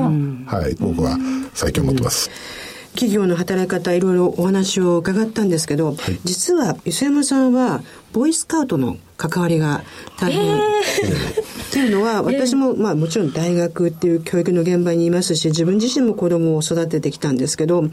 [0.47, 0.57] か。
[0.57, 1.17] はい、僕は
[1.53, 2.29] 最近思ってます。
[2.93, 9.83] 企業の働き方いろいろお話を伺ったんですけど、はい、実は磯山さんはボーイスカウトの関わりが
[10.19, 10.45] 大変。
[10.45, 10.57] えー、
[11.69, 17.83] っていうのは、私も、まあもちろん大学っていう教育の現場にいますし、自分自身も子供を育ててきたんですけど、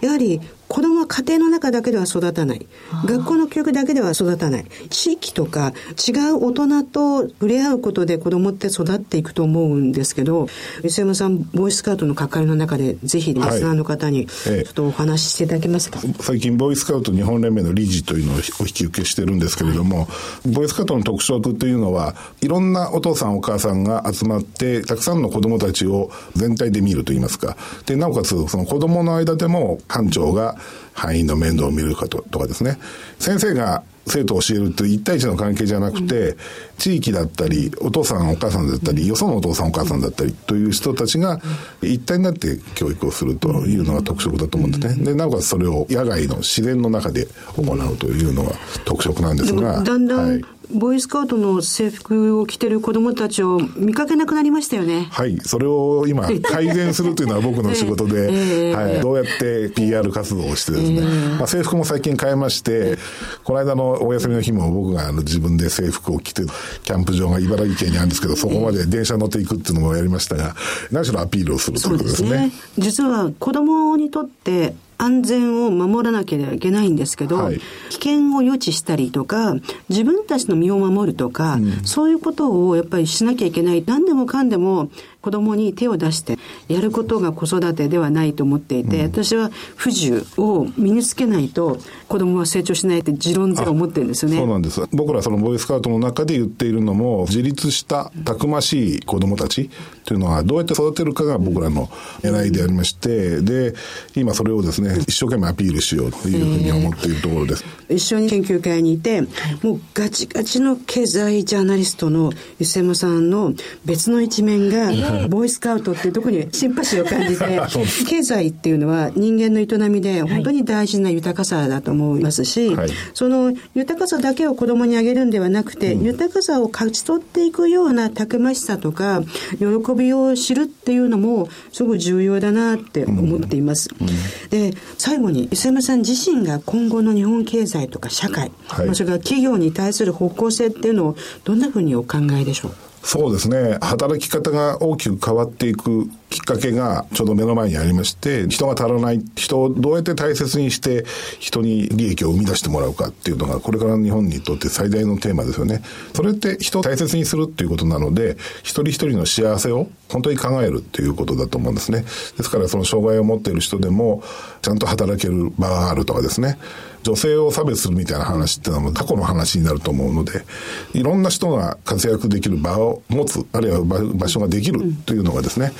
[0.00, 0.40] やはり
[0.70, 2.64] 子供は家庭の中だけでは育たない。
[3.04, 4.64] 学校の教育だけでは育たない。
[4.88, 5.72] 地域とか
[6.08, 10.46] 違う大人と触れ合うことで子供って育っていくと思うんですけど、
[10.84, 20.04] 磯山さん、ボーイスカウトの関わりの中で、ぜひリスナーの方に、ちょっとお話ししていただけますか、はいえ最近、ボーイスカウト日本連盟の理事というのをお引き受けしてるんですけれども、は
[20.46, 27.56] い、ボーイスカウトの特色というのは、いろんなお父さんお母さんが集まって、たくさんの子供たちを全体で見るといいますか。
[27.86, 30.59] で、なおかつ、その子供の間でも班長が
[30.92, 32.78] 範囲の面倒を見るかととかですね。
[33.18, 36.36] 先生が生徒を教えるという一対一の関係じゃなくて、
[36.78, 41.40] 地域だったり、お父さんお母さんだったり、よそのお父さんお母さんだったりという人たちが
[41.82, 45.04] 一体になって教育をするというのが特色だと思うんですね。
[45.04, 48.52] で、なおかつそれを野外の自然の中で行うというのが
[48.84, 49.82] 特色なんですが。
[49.82, 55.08] だんだん、はいボーイスカウトの制服を着てる子供たちを見かけなくなりましたよね。
[55.10, 55.38] はい。
[55.42, 58.28] それを今、 改善するというのは僕の仕事で、
[58.70, 59.00] えー、はい。
[59.00, 62.98] どうやって PR 活動をしてですね、えー、まあ、制服も最近変えまして、
[63.44, 66.42] この間のお休みの日も僕があの自分で制服を着て、
[66.84, 70.54] キャンプ場が茨城県にあるんですけど、そこまで電車乗っていくっていうのもやりましたが、
[70.90, 72.28] 何しろアピールをするということですね。
[72.28, 79.54] すね実は子供にとって安全を守らなければいけないんですけど、はい、危険を予知したりとか、
[79.88, 83.82] 自分たちの身を守るとか、うん、そういうことをやっぱりしなきゃいけない。
[83.86, 91.78] 何でもかんでも子供に手を出してやることが子育てではないと思っていて、うん、私は不自由を身につけないと
[92.08, 94.38] 子供は成長しないって持論で思ってるんですよね。
[94.38, 94.80] そうなんです。
[94.92, 99.70] 僕らそのボーイスカウトの中で言っているのも、自立したたくましい子供たち
[100.04, 101.86] というのはどうやって育てるかが僕らの
[102.22, 103.74] 狙いでありまして、で、
[104.16, 107.64] 今それをですね、一生懸命アピールしようというふうに思っているところです。
[107.88, 109.22] 一緒に研究会にいて、
[109.62, 113.52] もうガチガチの経済ジャーナリストの湯山さんの
[113.84, 114.90] 別の一面が、
[115.28, 117.60] ボーイスカウトっていうところにシンパシーを感じて、
[118.08, 129.22] 経済っていうのは人間の営みで本当に大事な豊かさだと思いますし、はい、その豊かさだけを子供にあげるんではなくて、うん、豊かさを勝ち取っていくようなたくましさとか、
[129.58, 133.90] 喜びを知るっていうのもすごく重要だなって思っています。
[134.00, 134.08] うん。
[134.08, 142.89] うん、で、最後に、磯山さん自身が今後の日本経済とか社会、はい、それから企業に対する方向性っていうのをどんなふうにお考えでしょう？
[143.02, 143.78] そうですね。
[143.80, 151.04] 働き方が大きく変わっていくきっかけがちょうど目の前にありまして、人が足らない、人をどうやって大切にして
[151.38, 155.82] 人に利益を生み出してもらうかっていうのが、これからの日本にとって最大のテーマですよね。
[156.14, 162.04] それって人を大切にするっていうことなので、一人一人の幸せを本当に考えるっていうことだと思うんですね。
[162.36, 164.22] ですからその障害を持っている人でも、
[164.62, 166.58] ちゃんと働ける場があるとかですね。
[167.02, 170.44] 女性を差別するみたいな話っていうのは過去の話になると思うので、
[170.92, 175.72] いろんな人が活躍できる場を持つ、あるいは場所ができるというのがですね、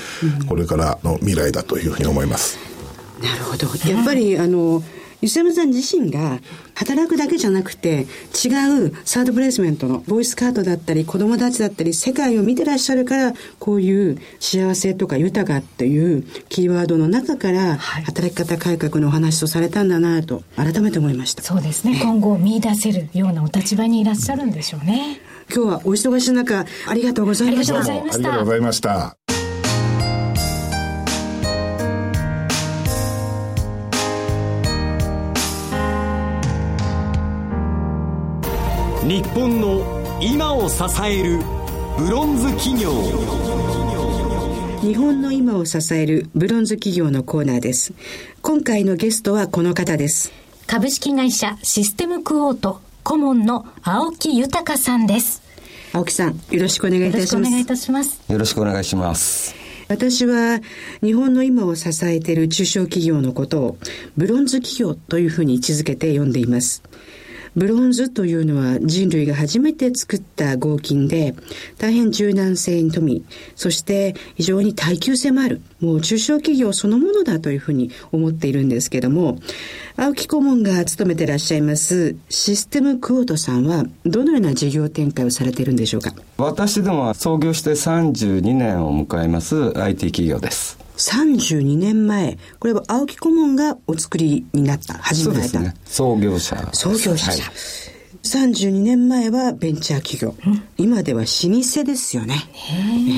[0.49, 2.59] これからの未来だというふうに思います。
[3.23, 3.67] なるほど。
[3.91, 4.83] やっぱり、あの、
[5.21, 6.41] 吉山さん自身が
[6.75, 8.07] 働くだけじゃなくて
[8.45, 8.49] 違
[8.87, 21.43] うサードプレイスメントのボイスカートだったり子供たちだったり世界を見てらっしゃるからこういう幸せとか豊かっていうキーワードの中から働き方改革のお話とされたんだなと改めて思いました。
[21.43, 21.99] そうですね。
[22.03, 25.21] 今後見出せるようなお立場にいらっしゃるんでしょうね。
[25.53, 27.79] 今日はお忙しい中ありがとうございました。
[27.79, 29.40] ありがとうございました。
[39.03, 41.39] 日本の今を支える
[41.97, 42.93] ブロンズ企業。
[44.83, 47.95] 日本の今を支えるブロンズ企業のコーナーです。
[48.43, 50.31] 今回のゲストはこの方です。
[50.67, 55.41] 株式会社システムクオート顧問の青木豊さんです。
[55.95, 57.35] 青木さんよろしくお願いいたします。
[57.35, 58.21] よろしくお願いいたします。
[58.31, 59.55] よろしくお願いします。
[59.89, 60.61] 私は
[61.03, 63.79] 日本の今を支えている中小企業のことを
[64.19, 66.83] ブロンズ企業というふうに位置づけて呼んでいます。
[67.57, 71.35] ブロンズというのは人類が初めて作った合金で、
[71.79, 73.25] 大変柔軟性に富み、
[73.57, 79.39] そして非常に耐久性もある、もう中小企業そのものだというふうに思っているんですけども、
[79.97, 86.15] 青木顧問が務めていらっしゃいますシステムクオートさんはどのような事業展開をされているんでしょうか？
[86.39, 90.80] 私どもは創業して32年を迎えます IT 企業です。
[91.01, 95.61] 32年前、これは青木顧問がお作りになった、始められた。
[95.61, 96.69] ね、創業者。
[96.75, 97.31] 創業者。
[97.33, 97.41] はい、
[98.23, 100.35] 32年前はベンチャー企業。
[100.77, 102.35] 今では老舗ですよね。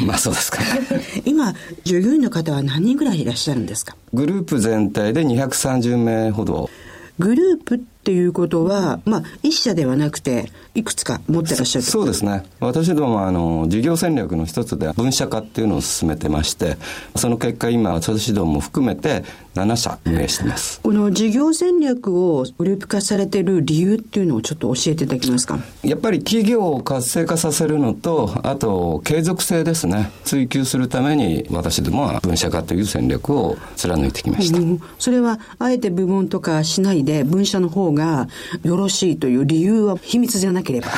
[0.07, 0.59] まあそうですか。
[1.27, 3.97] 今、従業員の方は何人ぐらいいらっしゃるんですか？
[4.15, 6.71] グループ全体で230名ほど。
[7.19, 12.45] グループっていうことは、まあ、一社ではなくて、いくつか持ってらっしゃるそうですね。
[12.61, 16.77] 私どもあの、事業戦略の一つで分社化っていうのを進めてまして、
[17.17, 20.81] その結果今、私どもも含めて7社運営してます。
[20.81, 25.59] この事業戦略をグループ化されてる理由っていうのをちょっと教えていただけますか？
[25.83, 30.11] やっぱり企業を活性化させるのと、あと継続性ですね。
[30.25, 34.59] 追求するために私どもは分社化という戦略を貫いてきました。
[34.59, 38.29] うん、それは、あえて部門とかしないで分社の方が
[38.63, 40.89] よろしいという理由は秘密じゃなければ。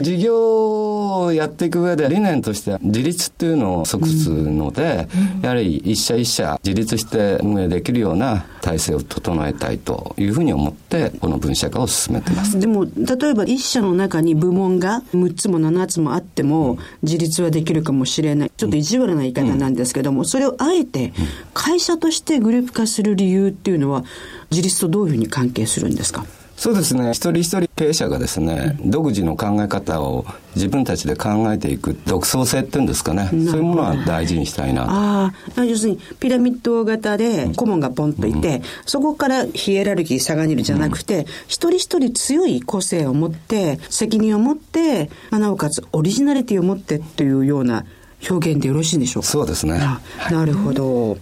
[0.00, 12.58] 事業をやっていく上で理念としては自立っていうのを即すので、うん、やはり一社一社自立して運営できるような体制を整えたいというふうに思ってこの分社化を進めてます。
[12.58, 18.52] でも例えば一社の中に部門が6つも7つもあっても自立はできるかもしれない。
[18.56, 21.12] ちょっと意地悪な言い方なんですけども、それをあえて
[21.54, 24.04] 会社としてグループ化する理由っていうのは
[24.50, 26.24] 自立とどういうふうに関係するんですか？
[26.58, 27.12] そうですね。
[27.12, 33.28] 一人一人経営者がですね、うん、独自の考え方を自分たちで考えていく独創性っていうんですかね。
[33.28, 47.86] そういうものは大事にしたいなああ要するにピラミッド型で顧問がポンといて、うん、そこからヒエラルキー差が出るじゃなくて、うん、一人一人強い個性を持って責任を持って、まあ、なおかつオリジナリティを持ってっていうような
[48.28, 49.28] 表現でよろしいんでしょうか？
[49.28, 49.80] そうですね。
[50.28, 51.18] なるほど。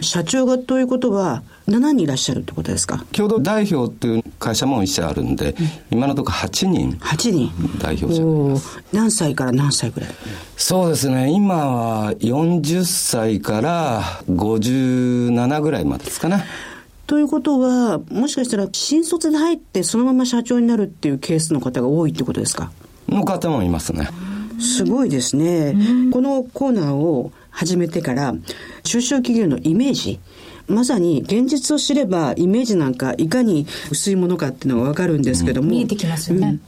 [0.00, 3.04] 社長がということは、7人いらっしゃるってことですか？
[3.12, 6.92] 共同代表っていう会社も一社あるんで、うん、今のところ8人。
[7.00, 8.60] 8人代表者
[8.92, 10.10] 何歳から何歳ぐらい？
[10.56, 11.30] そうですね。
[11.30, 16.44] 今は40歳から57ぐらいまでですかね。
[17.06, 22.72] ということは、もしかしたら新卒で入ってそのまま社長になるっていうケースの方が多いってことですか？
[23.08, 24.08] の方もいますね。
[24.60, 25.74] すごいですね。
[26.12, 28.34] このコーナーを始めてから、
[28.82, 30.20] 中小企業のイメージ、
[30.70, 36.60] まさに現実を知ればイメージなんかいかに薄いものかっていうのがわかるんですけども、うん、見えてきますよね、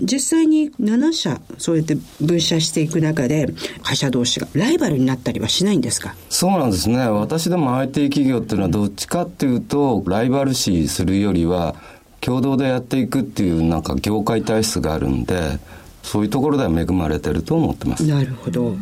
[0.00, 3.48] うん、実際に7社そうやって分社していく中で
[3.82, 6.14] 会社同士がライバルになったりはしないんですか？
[6.28, 6.98] そうなんですね。
[6.98, 11.76] 私でも IT 企業っていうのはどっちかっていうとライバル視するよりは
[12.20, 15.58] 共同でやっていくっていうなんか業界体質があるんで
[16.06, 18.06] そういうところでは恵まれてると思ってます。
[18.06, 18.76] なるほど。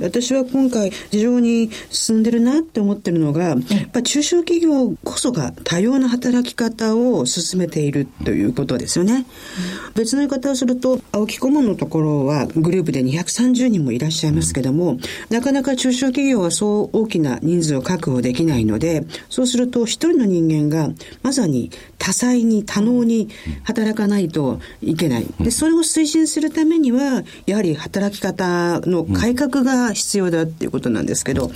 [0.00, 3.58] 私は今回非常に進んでるなって思ってるのが、やっ
[3.92, 9.14] ぱ中小企業こそが多様な働き方を進めているということですよね。
[9.14, 9.24] うん、
[9.94, 20.90] 別の言い方をすると、青木顧問のところはグループで230人もいらっしゃいますけども、うん、なかなか中小企業はそう大きな人数を確保できないので、そうすると一人の人間が
[21.22, 21.70] まさに
[22.04, 23.30] 多彩に多能に
[23.62, 25.26] 働かないといけない。
[25.40, 31.50] で、それを推進するためには、やはり働き方の改革が必要だっていうことなんですけど、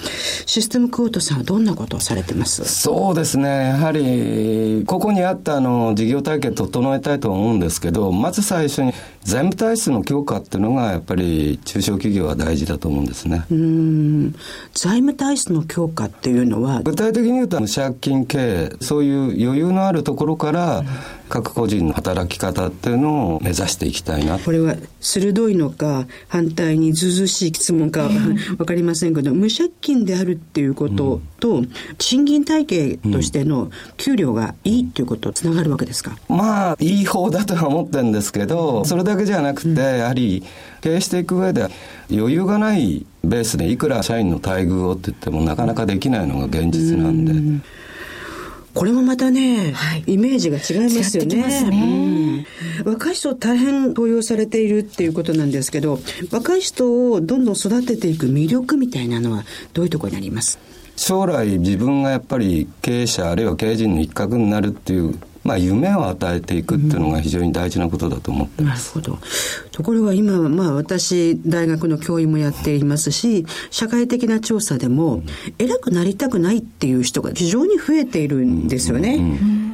[0.46, 2.64] システムクオートさんはどんなことをされてます？
[2.64, 3.48] そうですね。
[3.48, 8.94] やはり、ここにあったあの、事業体系整えたいと思うんですけど、まず最初に
[9.24, 13.44] 財務体質の強化っていうのが、やっぱり中小企業は大事だと思うんですね。
[13.50, 14.32] うん。
[14.72, 20.84] 財務体質の強化っていうのは具体的に言うと、借金経営、そういう余裕のあるところから、
[21.28, 24.38] 各個人の働き方っていうのを目指していきたいな。
[24.38, 28.08] これは鋭いのか、反対にずずしい質問か
[28.58, 31.62] わかりませんけど、無借金であるっていうことと、
[31.98, 40.42] 賃金体系としての給料がいいっていうことつながるわけですか、うん、まあ、いい方だとは思ってるんですけど、それだけじゃなくて、やはり
[40.80, 41.68] 経営していく上で
[42.10, 47.62] 余裕がないベースでいくら社員の待遇をって言ってもなかなかできないのが現実なんで。
[48.78, 51.36] うんこれもまたね、はい、イメージが違いますよね。
[51.68, 52.46] ね。
[52.84, 55.98] うん、若い人大変登用されているっていうことなんですけど、
[56.30, 60.60] 若い人をどんどん育てていく魅力みたいなのはどういうところにあります？
[60.94, 65.18] 将来自分がやっぱり経営者あるいは経営陣の一角になるっていう
[65.48, 68.92] まあ、夢を与えていくっていうのが非常に大事なことだと思ってます。
[68.96, 69.26] うん、なるほど。
[69.72, 75.22] ところが今は、まあ、私、大学の教員もやっていますし、社会的な調査でも、
[75.58, 79.14] 偉くなりたくないっていう人が非常に増えているんですよね。
[79.14, 79.67] うん、うん、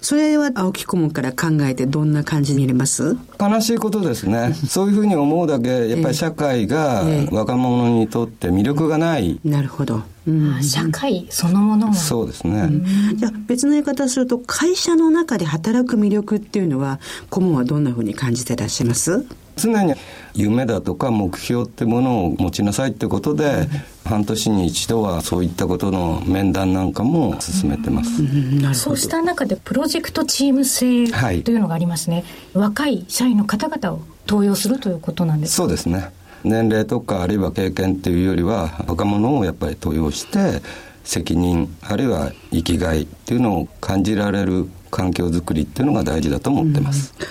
[0.00, 3.16] それは青木顧問から考えてどんな感じに見れます？
[3.40, 4.54] 悲しいことですね。
[4.54, 9.30] そういうふうに思うだけ、やっぱり社会が若者にとって魅力がない。
[9.30, 10.02] えーえー、なるほど。
[10.26, 12.66] うん、社会そのものがそうですね、う
[13.14, 19.24] ん、じゃあ別の言い方すると会社の中で働く魅力っていうのは顧問はどんなふうに感じてらっしゃいます？
[19.58, 19.94] 常に
[20.34, 23.68] 夢だとか目標ってものを持ちなさいってことで、
[24.04, 31.08] 半年に一度はそういったことの面談なんかも進めてます、うん、そうした中でプロジェクトチーム制
[31.42, 35.54] というのがありますね、はい、若い社員の方々を登用するということなんです。
[35.54, 36.10] そうですね。
[36.44, 40.62] 年齢とかあるいは経験っていうよりは若者をやっぱり登用して
[41.04, 47.26] 責任あるいは生きがいっていうのを感じられる環境づくりっていうのが大事だと思ってます、うん、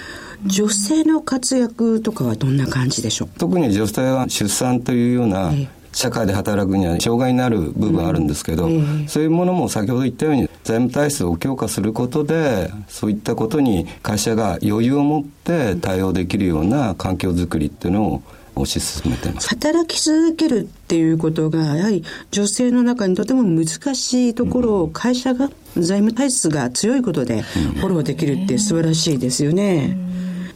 [0.45, 3.29] 女性の活躍とかはどんな感じでしょう？
[3.39, 5.51] 特に女性は出産というような
[5.93, 18.21] 社会で働くには障害になる部分あるんですけど、うんえー、そういうものも先ほど言ったように財務体質を強化することでそういったことに会社が余裕を持って対応できるような環境づくりっていうのを
[18.55, 19.49] 推し進めてます。
[19.49, 23.65] 働き続けるっていうことがやはり女性の中にとても難
[23.95, 29.97] しいところを会社が財務体質が強いことでフォローできるって素晴らしいですよね。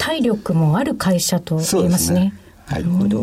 [0.01, 2.33] 体力もある会社と言えますね。
[2.67, 3.21] すねなるほど。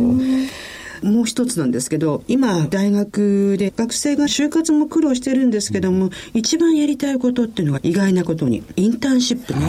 [1.03, 9.61] もう一つなんですけど、今、大学で学生が就活も苦労してるんですけども、一番やりたいことっていうのが意外なことに、インターンシップね。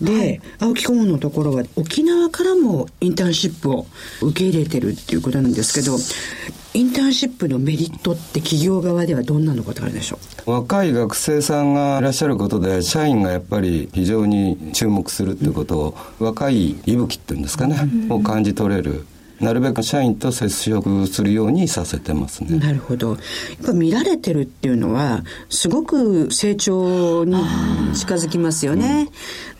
[0.00, 3.86] で、はい、青木顧問のところは沖縄からもインターンシップを
[4.22, 5.98] 受け入れてるっていうことなんですけど、
[6.72, 10.50] インターンシップのメリットって企業側ではどんなのことあるでしょう？
[10.52, 19.04] 若い学生さんがいらっしゃることで社員がやっぱり非常に注目するっていうことを、うん、若い息吹っていうんですかね、うん、を感じ取れる
[19.40, 22.58] なるべく社員と接触するようにさせてますね。
[22.58, 23.12] なるほど。
[23.12, 23.18] やっ
[23.66, 27.34] ぱ見られてるっていうのは、すごく成長に
[27.94, 29.08] 近づきますよね。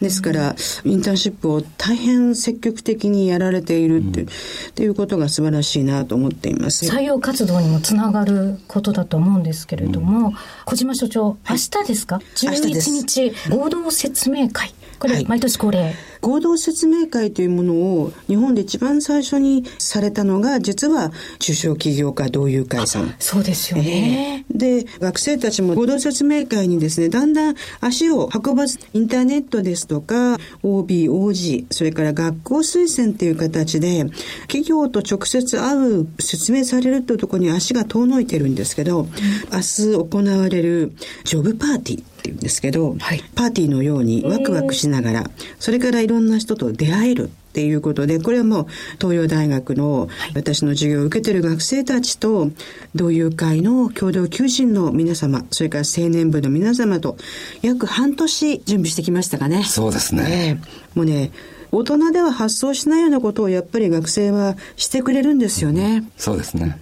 [0.02, 0.54] ですから、
[0.84, 6.86] インターンシップを大変積極的にやられているっていう,、っていうことが素晴らしいなと思っています。
[6.86, 10.34] 採用活動にもつながることだと思うんですけれども、
[10.66, 14.74] 小島所長、明日ですか ?11 日、合同説明会。
[14.98, 15.94] これ、毎年恒例。
[16.20, 23.14] 合同説明会というものを日本で一番最初にされたのが実は中小企業家同友会さん。
[23.18, 34.04] そうですよね、えー、で、学生たちも合同説明会にですね、だんだん足を運ばず、インターネットですとか、OB、OG、それから学校推薦っていう形で、
[34.42, 39.08] 企業と直接会う、説明されるというところに足が遠のいてるんですけど、
[39.52, 40.92] 明日行われる
[41.24, 48.66] ジョブパーティー、っていうんですけど、はい、パーティーのようにワクワクしながら、それからいろんな人と出会えるっていうことで、これはもう
[49.00, 52.50] 東洋大学の私の授業を受けてる学生たちと、
[52.94, 57.16] 同友会の共同求人の皆様、それから青年部の皆様と、
[57.62, 59.64] 約半年準備してきましたかね。
[59.64, 60.58] そうですね。
[60.60, 61.32] えー、もうね、
[61.72, 66.04] 大人では発想しないようなことをやっぱり学生はしてくれるんですよね。
[66.16, 66.78] そうですね。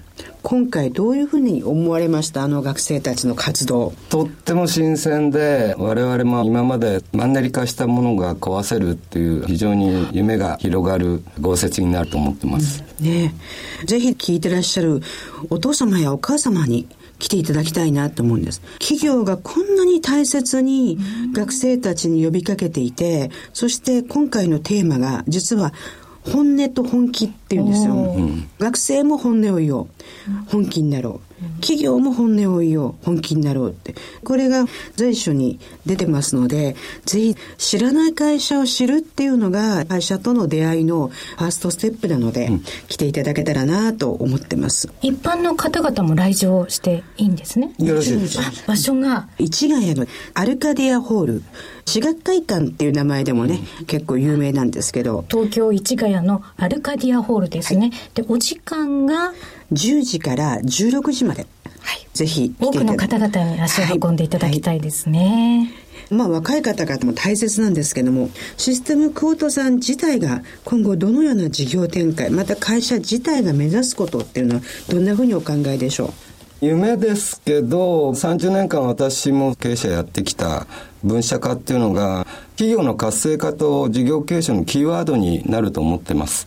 [0.49, 2.42] 今回どういうふうに思われました？
[2.42, 3.92] あの学生たちの活動。
[4.09, 13.34] とっても新鮮で我々も今までマンネリ化したものが壊せるっていう非常に夢が広がる豪雪になると思ってます、うん、ね
[13.84, 15.03] ぜひ聞いてらっしゃる
[15.51, 16.88] お父様やお母様に
[17.18, 18.62] 来ていただきたいなと思うんです。
[18.78, 20.99] 企業がこんなに大切に
[21.34, 25.74] 学生たちに呼びかけていて、そして今回のテーマが実は
[26.25, 28.16] 本音と本気っていうんですよ。
[28.59, 29.89] 学生も本音を言おう。
[30.49, 31.61] 本気になろう。
[31.61, 32.95] 企業も本音を言おう。
[33.03, 33.95] 本気になろうって。
[34.25, 34.66] これが
[34.97, 44.91] 随所に出てますので、ぜひ知らない会社を知るっていうのが会社との出会いのファーストステップなので、うん、来ていただけたらなと思ってます。
[45.03, 47.73] 一般の方々も来場していいんですね。
[47.79, 49.29] よろしいです場所が。
[49.39, 51.43] 市ヶ谷のアルカディアホール。
[51.89, 55.24] 私学会館っていう名前でもね、うん、結構有名なんですけど。
[55.30, 57.80] 東京市ヶ谷のアルカディアホールですね。
[57.80, 59.32] はい、で、お時間が
[59.72, 61.47] ？10時から16時まで。
[61.80, 65.72] はい、ぜひ多くの方々に足を運んでいただきたいですね。
[66.11, 68.28] はい、まあ若い方々も大切なんですけども、
[68.59, 74.61] システムクオートさん自体が今後どのような事業展開、また会社自体が目指すことっていうのは
[74.91, 76.12] どんなふうにお考えでしょう？
[76.61, 80.66] 夢ですけど、30年間私も経営者やってきた
[81.05, 82.26] 分社化っていうのが、
[82.57, 86.46] 企業の活性化と事業経営者のキーワードになると思ってます。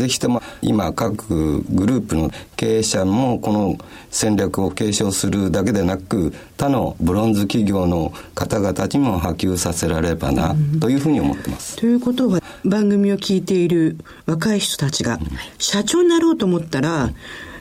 [0.00, 3.76] ぜひとも今各グループの経営者もこの
[4.10, 11.76] 戦略を継承するだけでなく他のブロンズ企業の方々にも波及させられればなというふうに思ってます。
[11.76, 15.18] ということは番組を聞いている若い人たちが
[15.58, 17.10] 社長になろうと思ったら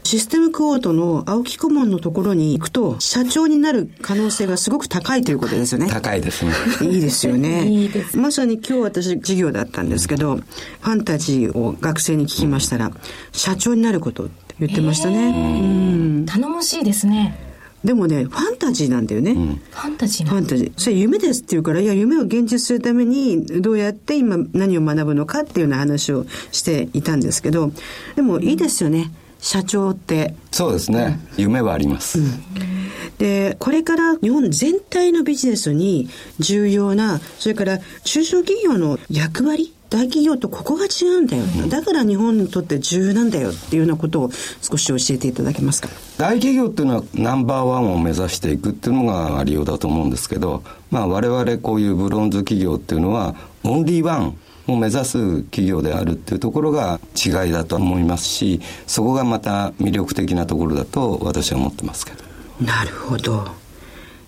[0.04, 5.88] システムクオートの青木顧問のところに行くと、社長になる可能性がすごく高いということですよね。
[5.90, 6.52] 高いですね。
[6.82, 7.68] いいですよね。
[7.68, 8.18] いいです。
[8.18, 12.92] まさに今日私授業だったんですけど、ファンタジーを学生に聞きましたら、
[13.32, 15.28] 社長になることって言ってましたね。
[15.28, 16.26] うん。
[16.26, 17.50] 頼もしいですね。
[17.84, 19.32] でもね、ファンタジーなんだよね。
[19.32, 20.72] うん、ファンタジーファンタジー。
[20.76, 27.72] それ夢ですって言うから、いや、夢を現実するために、どうやって今何を学ぶのかっていうような話をしていたんですけど、
[28.16, 29.12] でもいいですよね。
[29.40, 30.36] 社長って。
[30.52, 32.32] そうですね、うん、夢はあります、うん、
[33.18, 36.10] でこれから日本全体のビジネスに
[36.40, 44.32] 重要なそれから中小企業の役割大企業とここが違うんだよ、うん、だから日本にとって重要なんだよっていうようなことを
[44.62, 45.90] 少し教えていただけますか？
[46.18, 54.38] 大企業っていうのはナンバーワンを目指していくっていうのがありようだと思うんですけどまあ我々こういうブロンズ企業っていうのはオンリーワン
[54.74, 62.24] を目指す企業であるっていうところが違いだと思いますしそこがまた魅力的なところだと私は思ってますけど。
[62.62, 63.48] なるほど。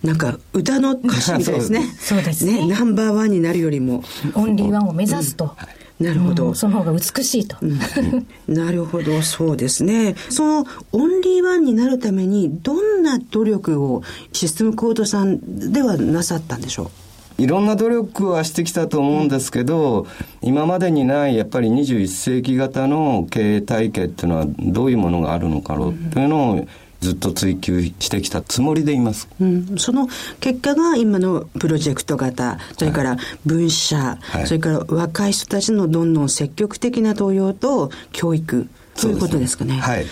[0.04, 1.84] なんか歌の歌詞みたいですね。
[2.00, 2.46] そうです。
[2.46, 4.04] ね、ね、ナンバーワンになるよりも。
[4.34, 5.56] オンリーワンを目指すと、
[6.00, 6.06] うん。
[6.06, 7.78] なるほど、うん、その方が美しいと、うん、
[8.48, 9.22] なるほど。
[9.22, 10.16] そうですね。
[10.30, 14.02] そのオンリーワンになるためにどんな努力を
[14.34, 17.11] システムコードさんではなさったんでしょう？
[17.38, 20.08] いろんな努力はしてきたと思うんですけど、
[20.42, 26.68] 今までにないやっぱり21世紀型の経営体系っていうのはどういうものがあるのかろうっていうのを
[27.02, 30.08] ずっと追求してきたつもりでいます、うん、その
[30.40, 39.80] 結果が今のプロジェクト型それから分社、はい、それから若い人たちのどんどん積極的な登用と教育そういうことですかね。
[39.80, 40.08] はい、やっ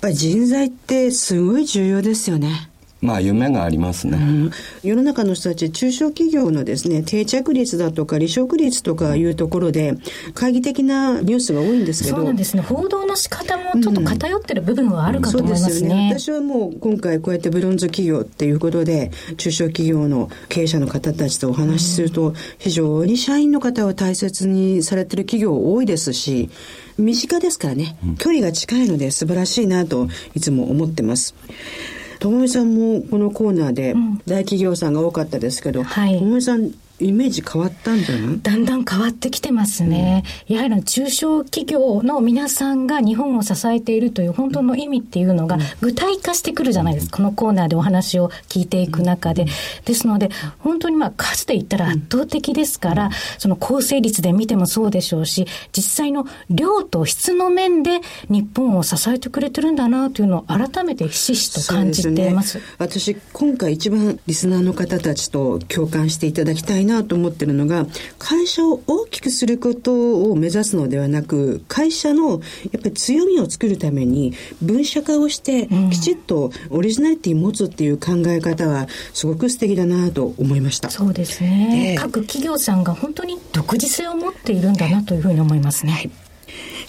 [0.00, 2.70] ぱり人材ってすごい重要ですよね。
[3.02, 4.50] まあ夢がありますね、うん、
[4.82, 9.92] 世の中の人たち中小企業のですね定着率だとか離職率とかいうところで
[10.28, 12.16] 懐疑的なニュースが多いんですけど。
[12.16, 12.62] そうなんですね。
[12.62, 16.10] 報道の仕方もちょっと偏ってる部分はあるかと思いますね、うん、そうですよね。
[16.14, 26.50] 私はもう今回こうやってブロンズ企業っていうことで中小企業の経営者の方たちとお話しすると、非常に社員の方を大切にされてる企業多いですし
[26.98, 31.34] 身近ですからね、距離が近いので素晴らしいなといつも思ってます。
[31.34, 33.94] ともみさんもこのコーナーで
[34.26, 36.70] 大企業さんが多かったですけど、はい、ともみさん
[37.02, 38.40] イメージ変わったんじゃない？
[38.40, 40.24] だんだん変わってきてますね。
[40.48, 47.18] うん、やはり中小企業の皆さんが日本を支えているという本当の意味っていうのが具体化してくるじゃないですか。
[47.18, 49.46] このコーナーでお話を聞いていく中で。
[49.84, 55.46] ですので、本当にまあ数で言ったら圧倒的ですから、その構成率で見てもそうでしょうし、
[55.76, 62.52] 実際の量と質の面で日本を支えてくれてるんだなというのを改めてひしひしと感じています。
[62.52, 67.86] すね、私、今回一番リスナーの方たちと共感していただきたいなと思ってるのが、
[68.18, 80.90] 会社を大きくすることを目指すのではなく、会社のやっぱり強みを作るために分社化をして、きちっとオリジナリティを持つっていう考え方はすごく素敵だなと思いました。
[80.90, 81.96] そうですね。
[81.98, 86.10] 各企業さんが本当に独自性を持っているんだなというふうに思いますね。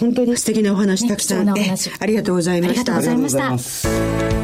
[0.00, 2.96] 本当に素敵なお話たくさん、ね、ありがとうございました。
[2.96, 4.43] ありがとうございました。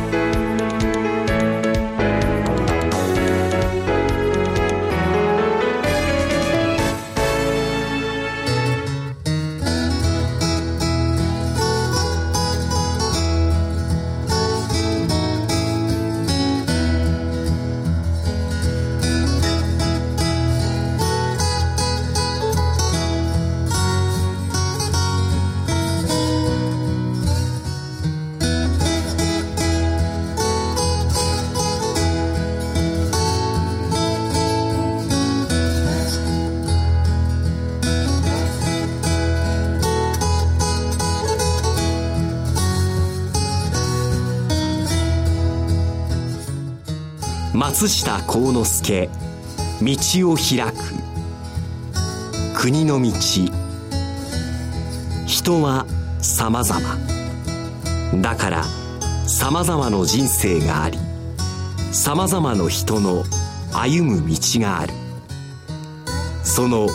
[47.80, 49.08] 松下幸之助
[49.80, 50.94] 道を開く。
[52.54, 53.10] 国の道。
[55.26, 55.86] 人は
[56.20, 56.78] 様々。
[58.20, 58.64] だから
[59.26, 60.98] 様々の人生があり
[61.90, 63.24] 様々の人の
[63.72, 64.92] 歩む道がある。
[66.44, 66.86] その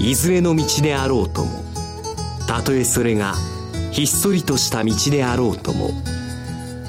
[0.00, 1.62] いずれの道であろうとも
[2.48, 3.34] たとえそれが
[3.92, 5.90] ひっそりとした道であろうとも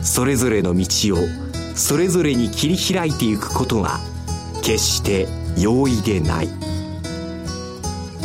[0.02, 1.45] それぞれの道を
[1.76, 4.00] それぞれに切り開いていくことが
[4.64, 6.50] 決して容易でない。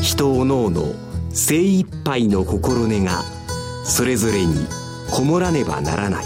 [0.01, 0.95] 人おのおの
[1.31, 3.23] 精一杯の心根が
[3.85, 4.55] それぞれに
[5.11, 6.25] こもらねばならない。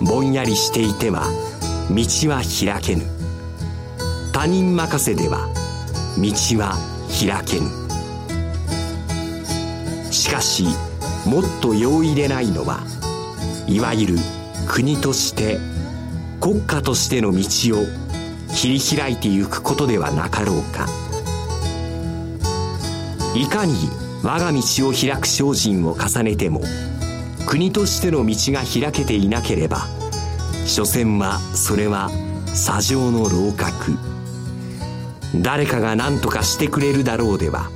[0.00, 1.28] ぼんやりしていては
[1.90, 3.02] 道は開けぬ。
[4.32, 5.48] 他人任せでは
[6.18, 6.76] 道は
[7.08, 7.66] 開けぬ。
[10.12, 10.64] しかし
[11.26, 12.80] もっと容易でないのは
[13.68, 14.16] いわゆる
[14.66, 15.58] 国として
[16.40, 17.84] 国家としての道を
[18.54, 20.86] 切り開いていくことではなかろうか。
[23.34, 23.74] いかに
[24.22, 26.62] 我が道を開く精進を重ねても
[27.46, 29.86] 国としての道が開けていなければ
[30.64, 32.08] 所詮はそれは
[32.46, 33.98] 砂上の楼閣。
[35.42, 37.70] 誰かが何とかしてくれるだろうでは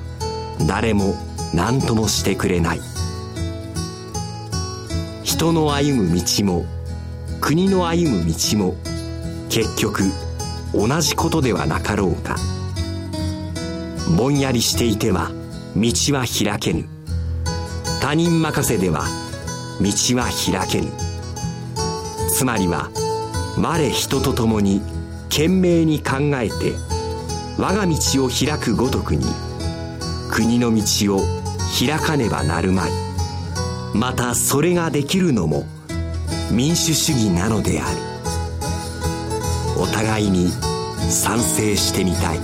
[0.67, 1.15] 誰も
[1.55, 2.81] 何ともしてくれない。
[5.25, 6.80] 人の歩む道も
[7.51, 8.77] 国の歩む道も
[9.49, 10.05] 結局
[10.73, 12.37] 同じことではなかろうか。
[14.17, 15.33] ぼんやりしていては
[15.75, 16.89] 道は開けぬ。
[18.01, 19.01] 他人任せでは
[19.81, 20.93] 道は開けぬ。
[22.33, 22.89] つまりは
[23.59, 24.81] 我人と共に
[25.29, 26.75] 懸命に考えて
[27.59, 29.27] 我が道を開くごとくに
[30.31, 31.25] 国の道を
[31.85, 32.93] 開かねばなるまい。
[33.93, 35.67] またそれができるのも
[36.51, 37.99] 民主主義なのである。
[39.79, 40.49] お互いに
[41.09, 42.41] 賛成してみたい。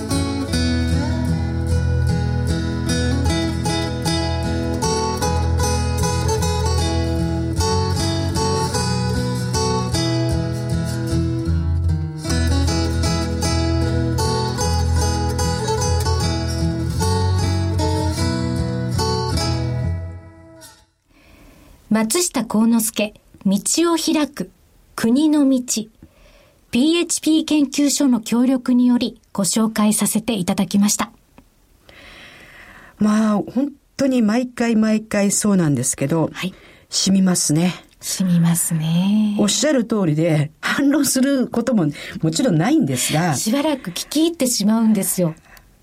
[21.91, 23.26] 松下幸之助。
[23.47, 23.61] 道
[23.93, 24.51] を開く
[24.97, 25.61] 国の道
[26.73, 31.13] PHP 研究所の協力によりご紹介させていただきました。
[32.99, 36.55] まあ、本当に毎回毎回そうなんですけど、はい、
[36.91, 37.73] 染みますね。
[38.01, 39.37] 染みますね。
[39.39, 41.87] おっしゃる通りで、反論することも
[42.23, 43.35] もちろんないんですが。
[43.37, 45.37] しばらく聞き入ってしまうんですよ。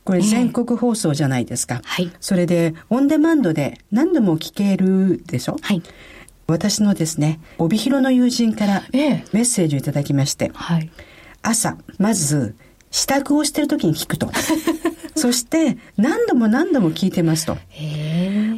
[0.03, 1.81] これ全国放送じゃないですか。
[1.85, 2.11] はい。
[2.19, 5.55] それで、オンデマンドで何度も聞けるでしょ？
[5.61, 5.81] はい。
[6.53, 10.89] 私のですね、帯広の友人からメッセージをいただきまして、はい、
[11.41, 12.55] 朝、まず、
[12.91, 14.29] 支度をしてる時に聞くと。
[15.15, 17.57] そして、何度も何度も聞いてますと。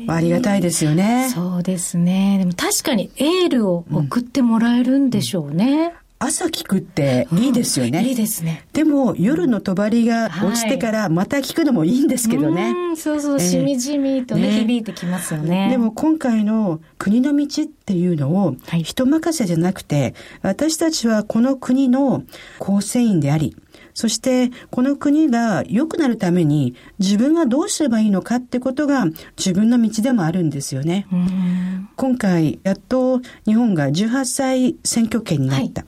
[0.08, 1.30] ありがたいですよね。
[1.34, 2.38] そうですね。
[2.38, 5.94] でも確かにエールを送ってもらえるんでしょうね。
[6.00, 8.04] うん朝聞くっていいですよね。
[8.04, 8.66] いいですね。
[8.74, 12.72] でも夜の帳が落ちてからまた聞くのもいいんですけどね。
[12.72, 15.70] うんそうそう、しみじみとね、ね響いてきますよね。
[15.70, 22.24] でも今回の国の道っていうのをはい人任せじゃなくて、私たちはこの国の
[22.60, 23.56] 構成員であり、
[23.94, 29.06] そしてこの国が良くなるために自分はどうすればいいのかってことが
[29.38, 31.08] 自分の道でもあるんですよね。
[31.12, 35.86] うん今回やっと日本が18歳選挙権になった。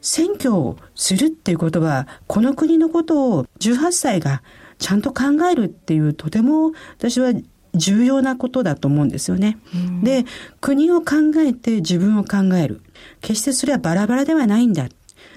[0.00, 4.42] 選挙をするっていうことは、この国のことを18歳が
[4.78, 7.32] ちゃんと考えるっていうとても私は
[7.74, 9.58] 重要なことだと思うんですよね。
[10.02, 10.24] で、
[10.60, 12.80] 国を考えて自分を考える。
[13.20, 14.88] 決してそれはバラバラではないんだ。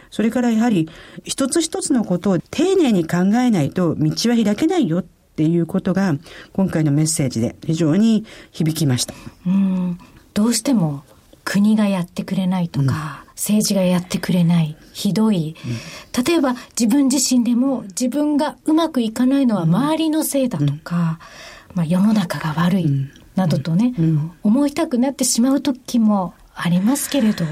[0.10, 0.90] それからやはり
[1.24, 6.16] 一つ一つのことを丁寧に考えないと道は開けないよっていうことが
[6.52, 9.14] 今回のメッセージで非常に響きました。
[9.48, 9.98] うん
[10.34, 11.04] どうしても
[11.44, 15.56] 国がやってくれないとか、政治がやってくれない、ひどい。
[16.26, 21.18] 例えば自分自身でも自分がうまくいかないのは周りのせいだとか、
[21.74, 23.96] まあ世の中が悪い、などとね、
[24.44, 27.46] 思いたくなってしまう時もありますけれど、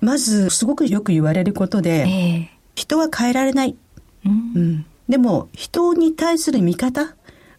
[0.00, 2.58] まず、すごくよく言われることで、ええ。
[2.76, 3.76] 人は変えられない。
[4.24, 4.32] うん。
[4.54, 4.86] うん。
[5.08, 7.06] でも、人に対する見方、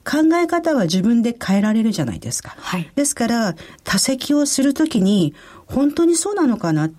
[0.05, 2.55] 考え方は自分で変えられるじゃないですか。
[2.57, 2.89] はい。
[2.95, 5.33] ですから、多席をするときに、
[5.65, 6.89] 本当にそうなのかな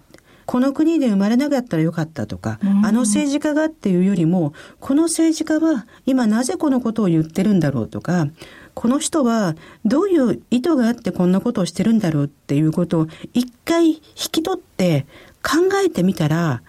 [0.51, 8.27] この国で生まれなかったらよかったとか、あの政治家がっていうよりも、この政治家は今なぜこのことを言ってるんだろうとか、
[8.75, 15.07] この人はどういう意図があってこんなことをしてるんだろうっていうことを一回引き取って
[15.41, 16.63] 考えてみたら、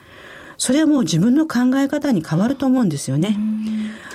[0.59, 3.35] それはもう自分の考え方に変わると思うんですよね。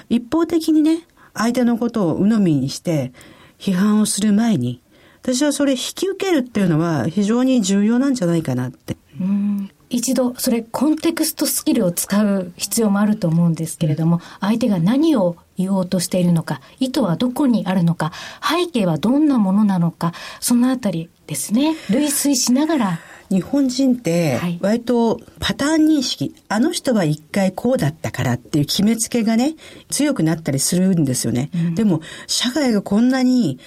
[0.09, 3.13] 一方的にね、相手のことを鵜呑みにして
[3.59, 4.81] 批判をする前に、
[5.27, 8.97] 私はそれ引き受けるっていうのは非常に重要なんじゃないかなって。
[9.21, 9.71] うん。
[9.91, 21.75] 一度それコンテクストスキルを使う必要もあると思うんですけれども、相手が何を言おうとしているのか意図はどこにあるのか背景はどんなものなのかそのあたりですね。
[21.91, 23.01] 類推しながら。
[23.29, 29.57] 日本人ってはい、割とパターン認識、あの人は一回こうだったからっていう決めつけがね、
[29.91, 31.51] 強くなったりするんですよね。
[31.75, 33.59] でも、社会がこんなに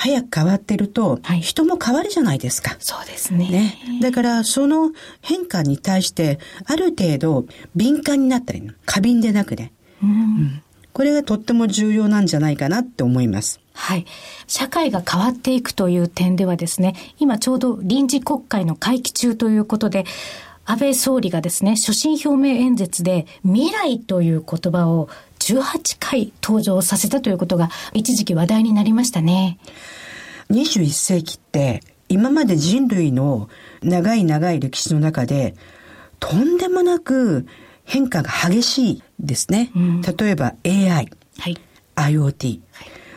[0.00, 2.76] 早く変わってると、はい人も変わるじゃないですか。
[2.78, 3.78] そうですねね。
[4.00, 4.92] だから、その
[5.22, 9.72] 変化に対して、ある程度、敏感になったり、過敏でなくね。
[10.02, 13.60] うんこれがとっても重要なんじゃないかなって思います。
[13.72, 14.06] はい。
[14.48, 20.04] 社会が変わっていくという点ではですね、今ちょうど臨時国会の会期中ということで、
[20.64, 25.08] 安倍総理がですね、所信表明演説で未来という言葉を
[25.54, 29.58] 18回登場させたということが一時期話題になりましたね。
[30.50, 33.48] 21世紀って今まで人類の
[33.82, 35.54] 長い長い歴史の中で
[36.20, 37.46] とんでもなく
[37.84, 39.70] 変化が激しいですね。
[39.74, 41.58] うん例えば AI、はい。
[41.96, 42.60] IoT。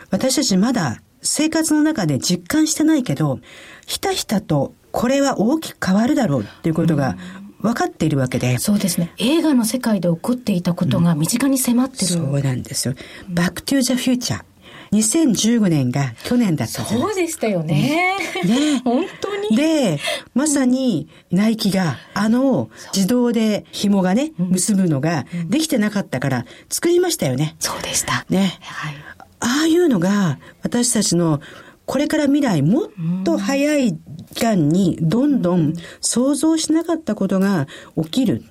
[0.09, 3.39] 私たちまだ生活の中で実感してないけど、
[3.85, 7.17] ひたひたとこれは大きく変わるだろうっていうことが
[7.61, 8.57] 分かっているわけで。
[8.57, 9.13] そうですね。
[9.17, 12.05] 映画の世界で起こっていたことが身近に迫ってる。
[12.05, 12.95] そうなんですよ。
[13.29, 14.43] バックトゥーザフューチャー。
[14.91, 18.17] 2015年が去年だったそうでしたよね。
[18.43, 19.55] ね本当に。
[19.55, 19.99] で、
[20.33, 27.55] まさにナイキがあの自動で紐がね、結ぶのができてなかったから作りましたよね。
[27.59, 28.25] そうでした。
[28.29, 28.59] ね。
[28.61, 28.95] はい。
[29.39, 31.39] ああいうのが私たちの
[31.85, 32.89] これから未来もっ
[33.25, 33.97] と早い
[34.33, 37.67] 期間にどんどん想像しなかったことが
[38.01, 38.43] 起きる。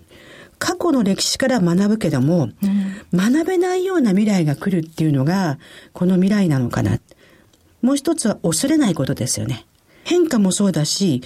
[0.59, 2.51] 過去の歴史から学ぶけども、
[3.15, 5.59] 学べないような未来が来るっていうのが
[5.95, 7.01] この未来なのかな。
[7.81, 9.65] もう一つは恐れないことですよね。
[10.05, 11.23] 変化もそうだし、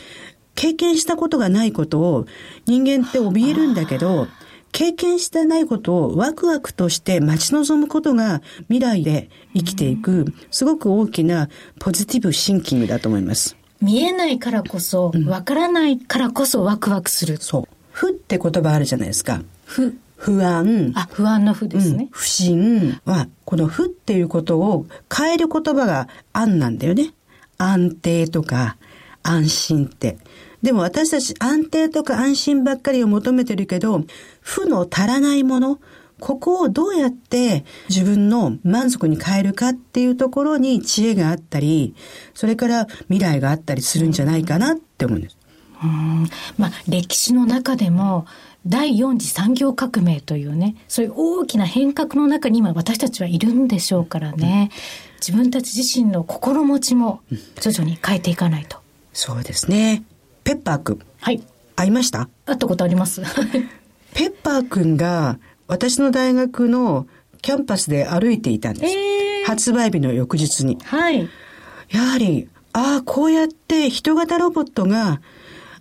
[0.55, 2.27] 経験したことがないことを
[2.67, 4.29] 人間って怯えるんだけど、
[4.75, 11.49] 経験してないことをワクワクとして待ち望むことが未来で生きていく、すごく大きな
[11.79, 13.57] ポジティブシンキングだと思います。
[13.81, 17.37] 見えないからこそ、わからないからこそワクワクする。
[17.37, 17.69] そう。
[17.93, 19.43] 不って言葉あるじゃないですか。
[19.65, 19.97] 不。
[20.17, 20.91] 不安。
[20.97, 22.09] あ、不安の不ですね。
[22.11, 27.15] 不信は、この不っていうことを変える言葉が安なんだよね。
[27.59, 28.77] 安定とか
[29.23, 30.19] 安心って。
[30.65, 34.03] でも私たち安定とか安心ばっかりを求めてるけど、
[34.41, 35.79] 負の足らないもの、
[36.21, 41.95] ここをどうやって自分の満足に変えるかっていうところに知恵があったり、
[42.33, 45.37] それから未来があったりするんじゃないかなって思うんです。
[45.83, 48.25] うんまあ、歴史の中でも、
[48.67, 54.71] 第四次産業革命というね、そういう大きな変革の中に今私たちはいるんでしょうからね、
[55.21, 57.21] 自分たち自身の心持ちも
[57.61, 58.79] 徐々に変えていかないと。
[59.13, 60.05] そうですね。
[60.45, 60.99] ペッパーくん。
[61.21, 61.43] はい。
[61.77, 62.29] 会いました？
[62.47, 63.23] 会ったことあります。
[64.15, 67.07] ペッパーくんが私の大学の
[67.43, 68.95] キャンパスで歩いていたんです。
[68.95, 70.79] えー、発売日の翌日に。
[70.85, 71.29] はい。
[71.91, 75.21] やはり、ああ、こうやって人型ロボットが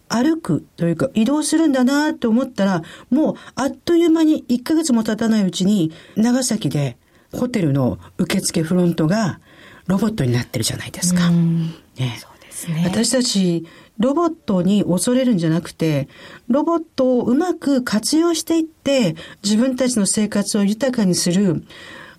[0.10, 6.98] 歩くというか移動するんだなと思ったら、もうあっという間に1ヶ月も経たないうちに長崎で
[7.32, 9.40] ホテルの受付フロントが
[9.88, 11.30] ロボットになってるじゃないですか。
[11.30, 12.84] ね、そうですね。
[12.86, 13.66] 私たち
[14.00, 16.08] ロボットに恐れるんじゃなくて、
[16.48, 21.64] ロボットをうまく活用していって、自分たちの生活を豊かにする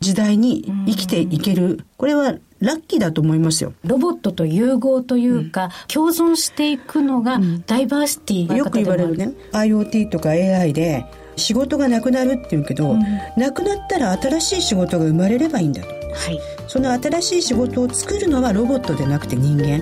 [0.01, 1.85] 時代に生きていける。
[1.97, 3.75] これはラッキーだと思いますよ。
[3.85, 9.33] ロボットと融合というか、うん、共存していくのが、ダイバーシティ、うん、よく言われるね。
[9.53, 11.05] IoT とか AI で
[11.37, 13.03] 仕事がなくなるっていうけど、うん、
[13.37, 16.04] なくなったら新しい仕事が生まれればいいんだと。
[16.15, 19.79] はい、その新しい仕事を作るのはロボットでなくて人間。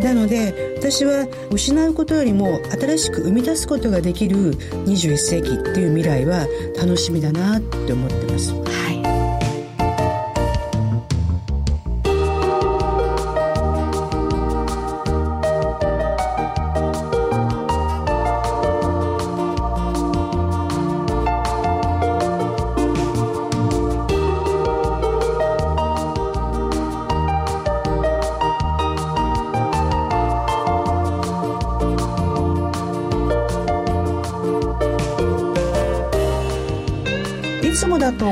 [0.00, 6.46] なので私は失うことよりも新しく生み出すことができる21世紀っていう未来は
[6.76, 8.52] 楽しみだなって思ってます。
[8.52, 9.11] はい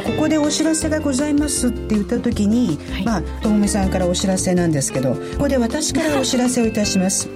[0.01, 7.29] とここでお知らせがございますって言った時に、はい、まあともみさんからお知らせなんですけどここで私からお知らせをいたします。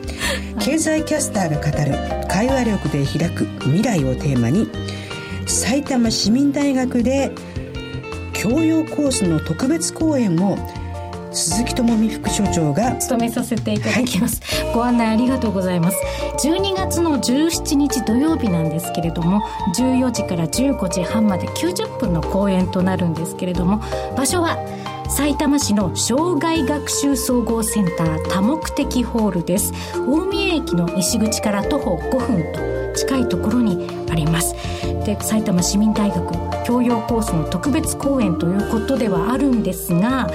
[0.60, 4.68] 経済キャスターが語る会話力で開く未来をテーマに
[5.46, 7.32] 埼玉市民大学で
[8.32, 10.56] 教養コースの特別講演を
[11.34, 15.98] 鈴木智美副所長が務めさせていただきます、はい、ご案内ありがとうございます。
[16.46, 19.40] 12月の17日土曜日なんですけれども
[19.76, 23.80] 14時から15時半まで90分の講演となるんですけれども
[24.16, 24.58] 場所は
[25.08, 29.72] 埼玉市の障害学習総合センター多目的ホールです。
[30.08, 34.54] 大宮駅の西口から徒歩5分と近いところにあります。
[35.04, 40.30] で埼玉市民大学教養コースの特別講演ということではあるんですが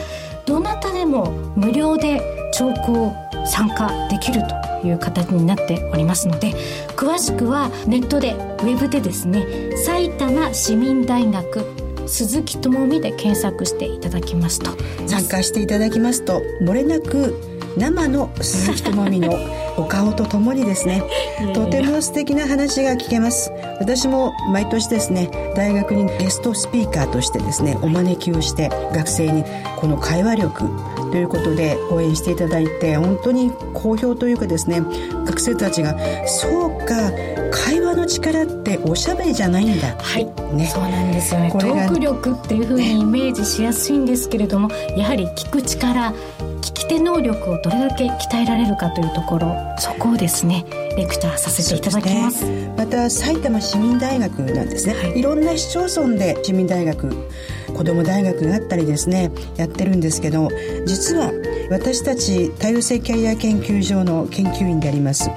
[0.50, 2.20] どなたでも無料で
[2.52, 3.14] 聴講
[3.45, 4.41] 参加できる
[4.82, 6.54] という形になっておりますので
[6.97, 9.45] 詳しくはネットでウェブでですね
[9.86, 11.64] 埼玉市民大学
[12.08, 14.72] 鈴木智美で検索していただきますと。
[15.08, 17.36] 参加していただきますともれなく
[17.78, 19.34] 生の鈴木智美の
[19.78, 21.03] お顔とともにですね
[21.53, 23.51] とても素敵な話が聞けます。
[23.80, 29.43] 私も毎年ですね大学にゲストスピーカーとしてですねお招きをして学生に
[29.78, 30.63] この会話力
[31.11, 34.82] ということで応援していただいて本当に好評というかですね
[35.26, 35.95] 学生たちが
[36.26, 37.11] そうか
[37.51, 39.95] 会話の力っておしゃべりじゃないんだ。
[39.97, 40.26] はい。
[40.53, 40.67] ね。
[40.67, 41.51] そうなんですよね。
[41.51, 46.13] トーク力っていうふうにイメージしやすいんですけれども、やはり聞く力
[46.61, 57.28] 聞き手能力をどれだけ鍛えられるかというところそこをですねレクチャーさせていただきます、ね、また埼玉市民大学なんですね、はい、いろんな市町村で市民大学
[57.76, 60.49] 子ども大学があったりですねやってるんですけど
[60.86, 61.32] 実は
[61.70, 65.30] 私たち多様性キャリア研究所の研究員であります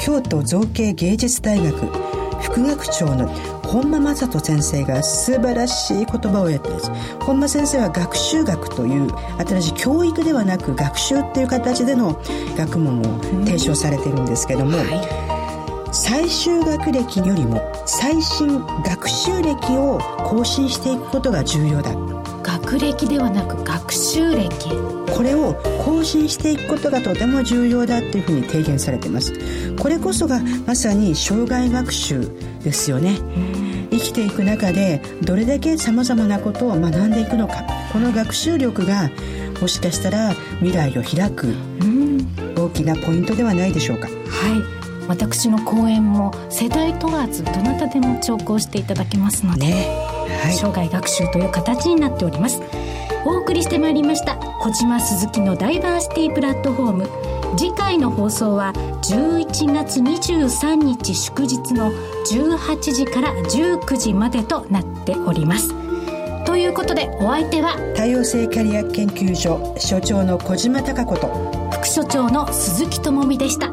[0.00, 3.28] 京都造形芸術大学副学長の
[3.62, 6.90] 本間正人先生が素晴らしい言葉をやってるんです。
[7.20, 9.10] 本間先生は学習学という
[9.46, 12.20] 新しい教育ではなく学習っていう形での
[12.56, 22.19] 学問を提唱されてるんですけども、はい、最終学歴よりも最新学習歴を更新していくことが重要だ
[22.58, 24.70] 学歴ではなく学習歴。
[25.14, 29.32] これを更新していくことがとても重要だっていうふうに提言されています。
[29.76, 32.28] これこそがまさに障害学習
[32.64, 33.18] ですよね。
[33.90, 37.64] 生きていく中でどれだけさまざまなことを学んでいくのか。
[37.92, 39.10] この学習力が
[39.60, 41.54] もしかしたら未来を開く
[42.56, 44.08] 大きなポイントではないでしょうか。
[44.08, 44.80] はい。
[45.06, 49.72] 私の講演も世代問わずどなたでも聴講していただけますので、ね。
[49.72, 50.09] はい、
[50.52, 52.62] 生涯学習という形になっております。
[53.24, 57.10] お送りしてまいりました小島鈴木のダイバーシティプラットフォーム。
[57.58, 58.72] 次回の放送は
[59.02, 61.90] 11月23日祝日の
[62.30, 65.74] 18時から19時までとなっております。
[66.44, 73.70] ということでお相手は多様性キャリア研究所所長の小島貴子と副所長の鈴木智美でした。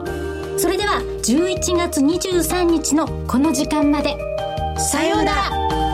[0.57, 4.17] それでは11月23日のこの時間まで。
[4.77, 5.86] さようなら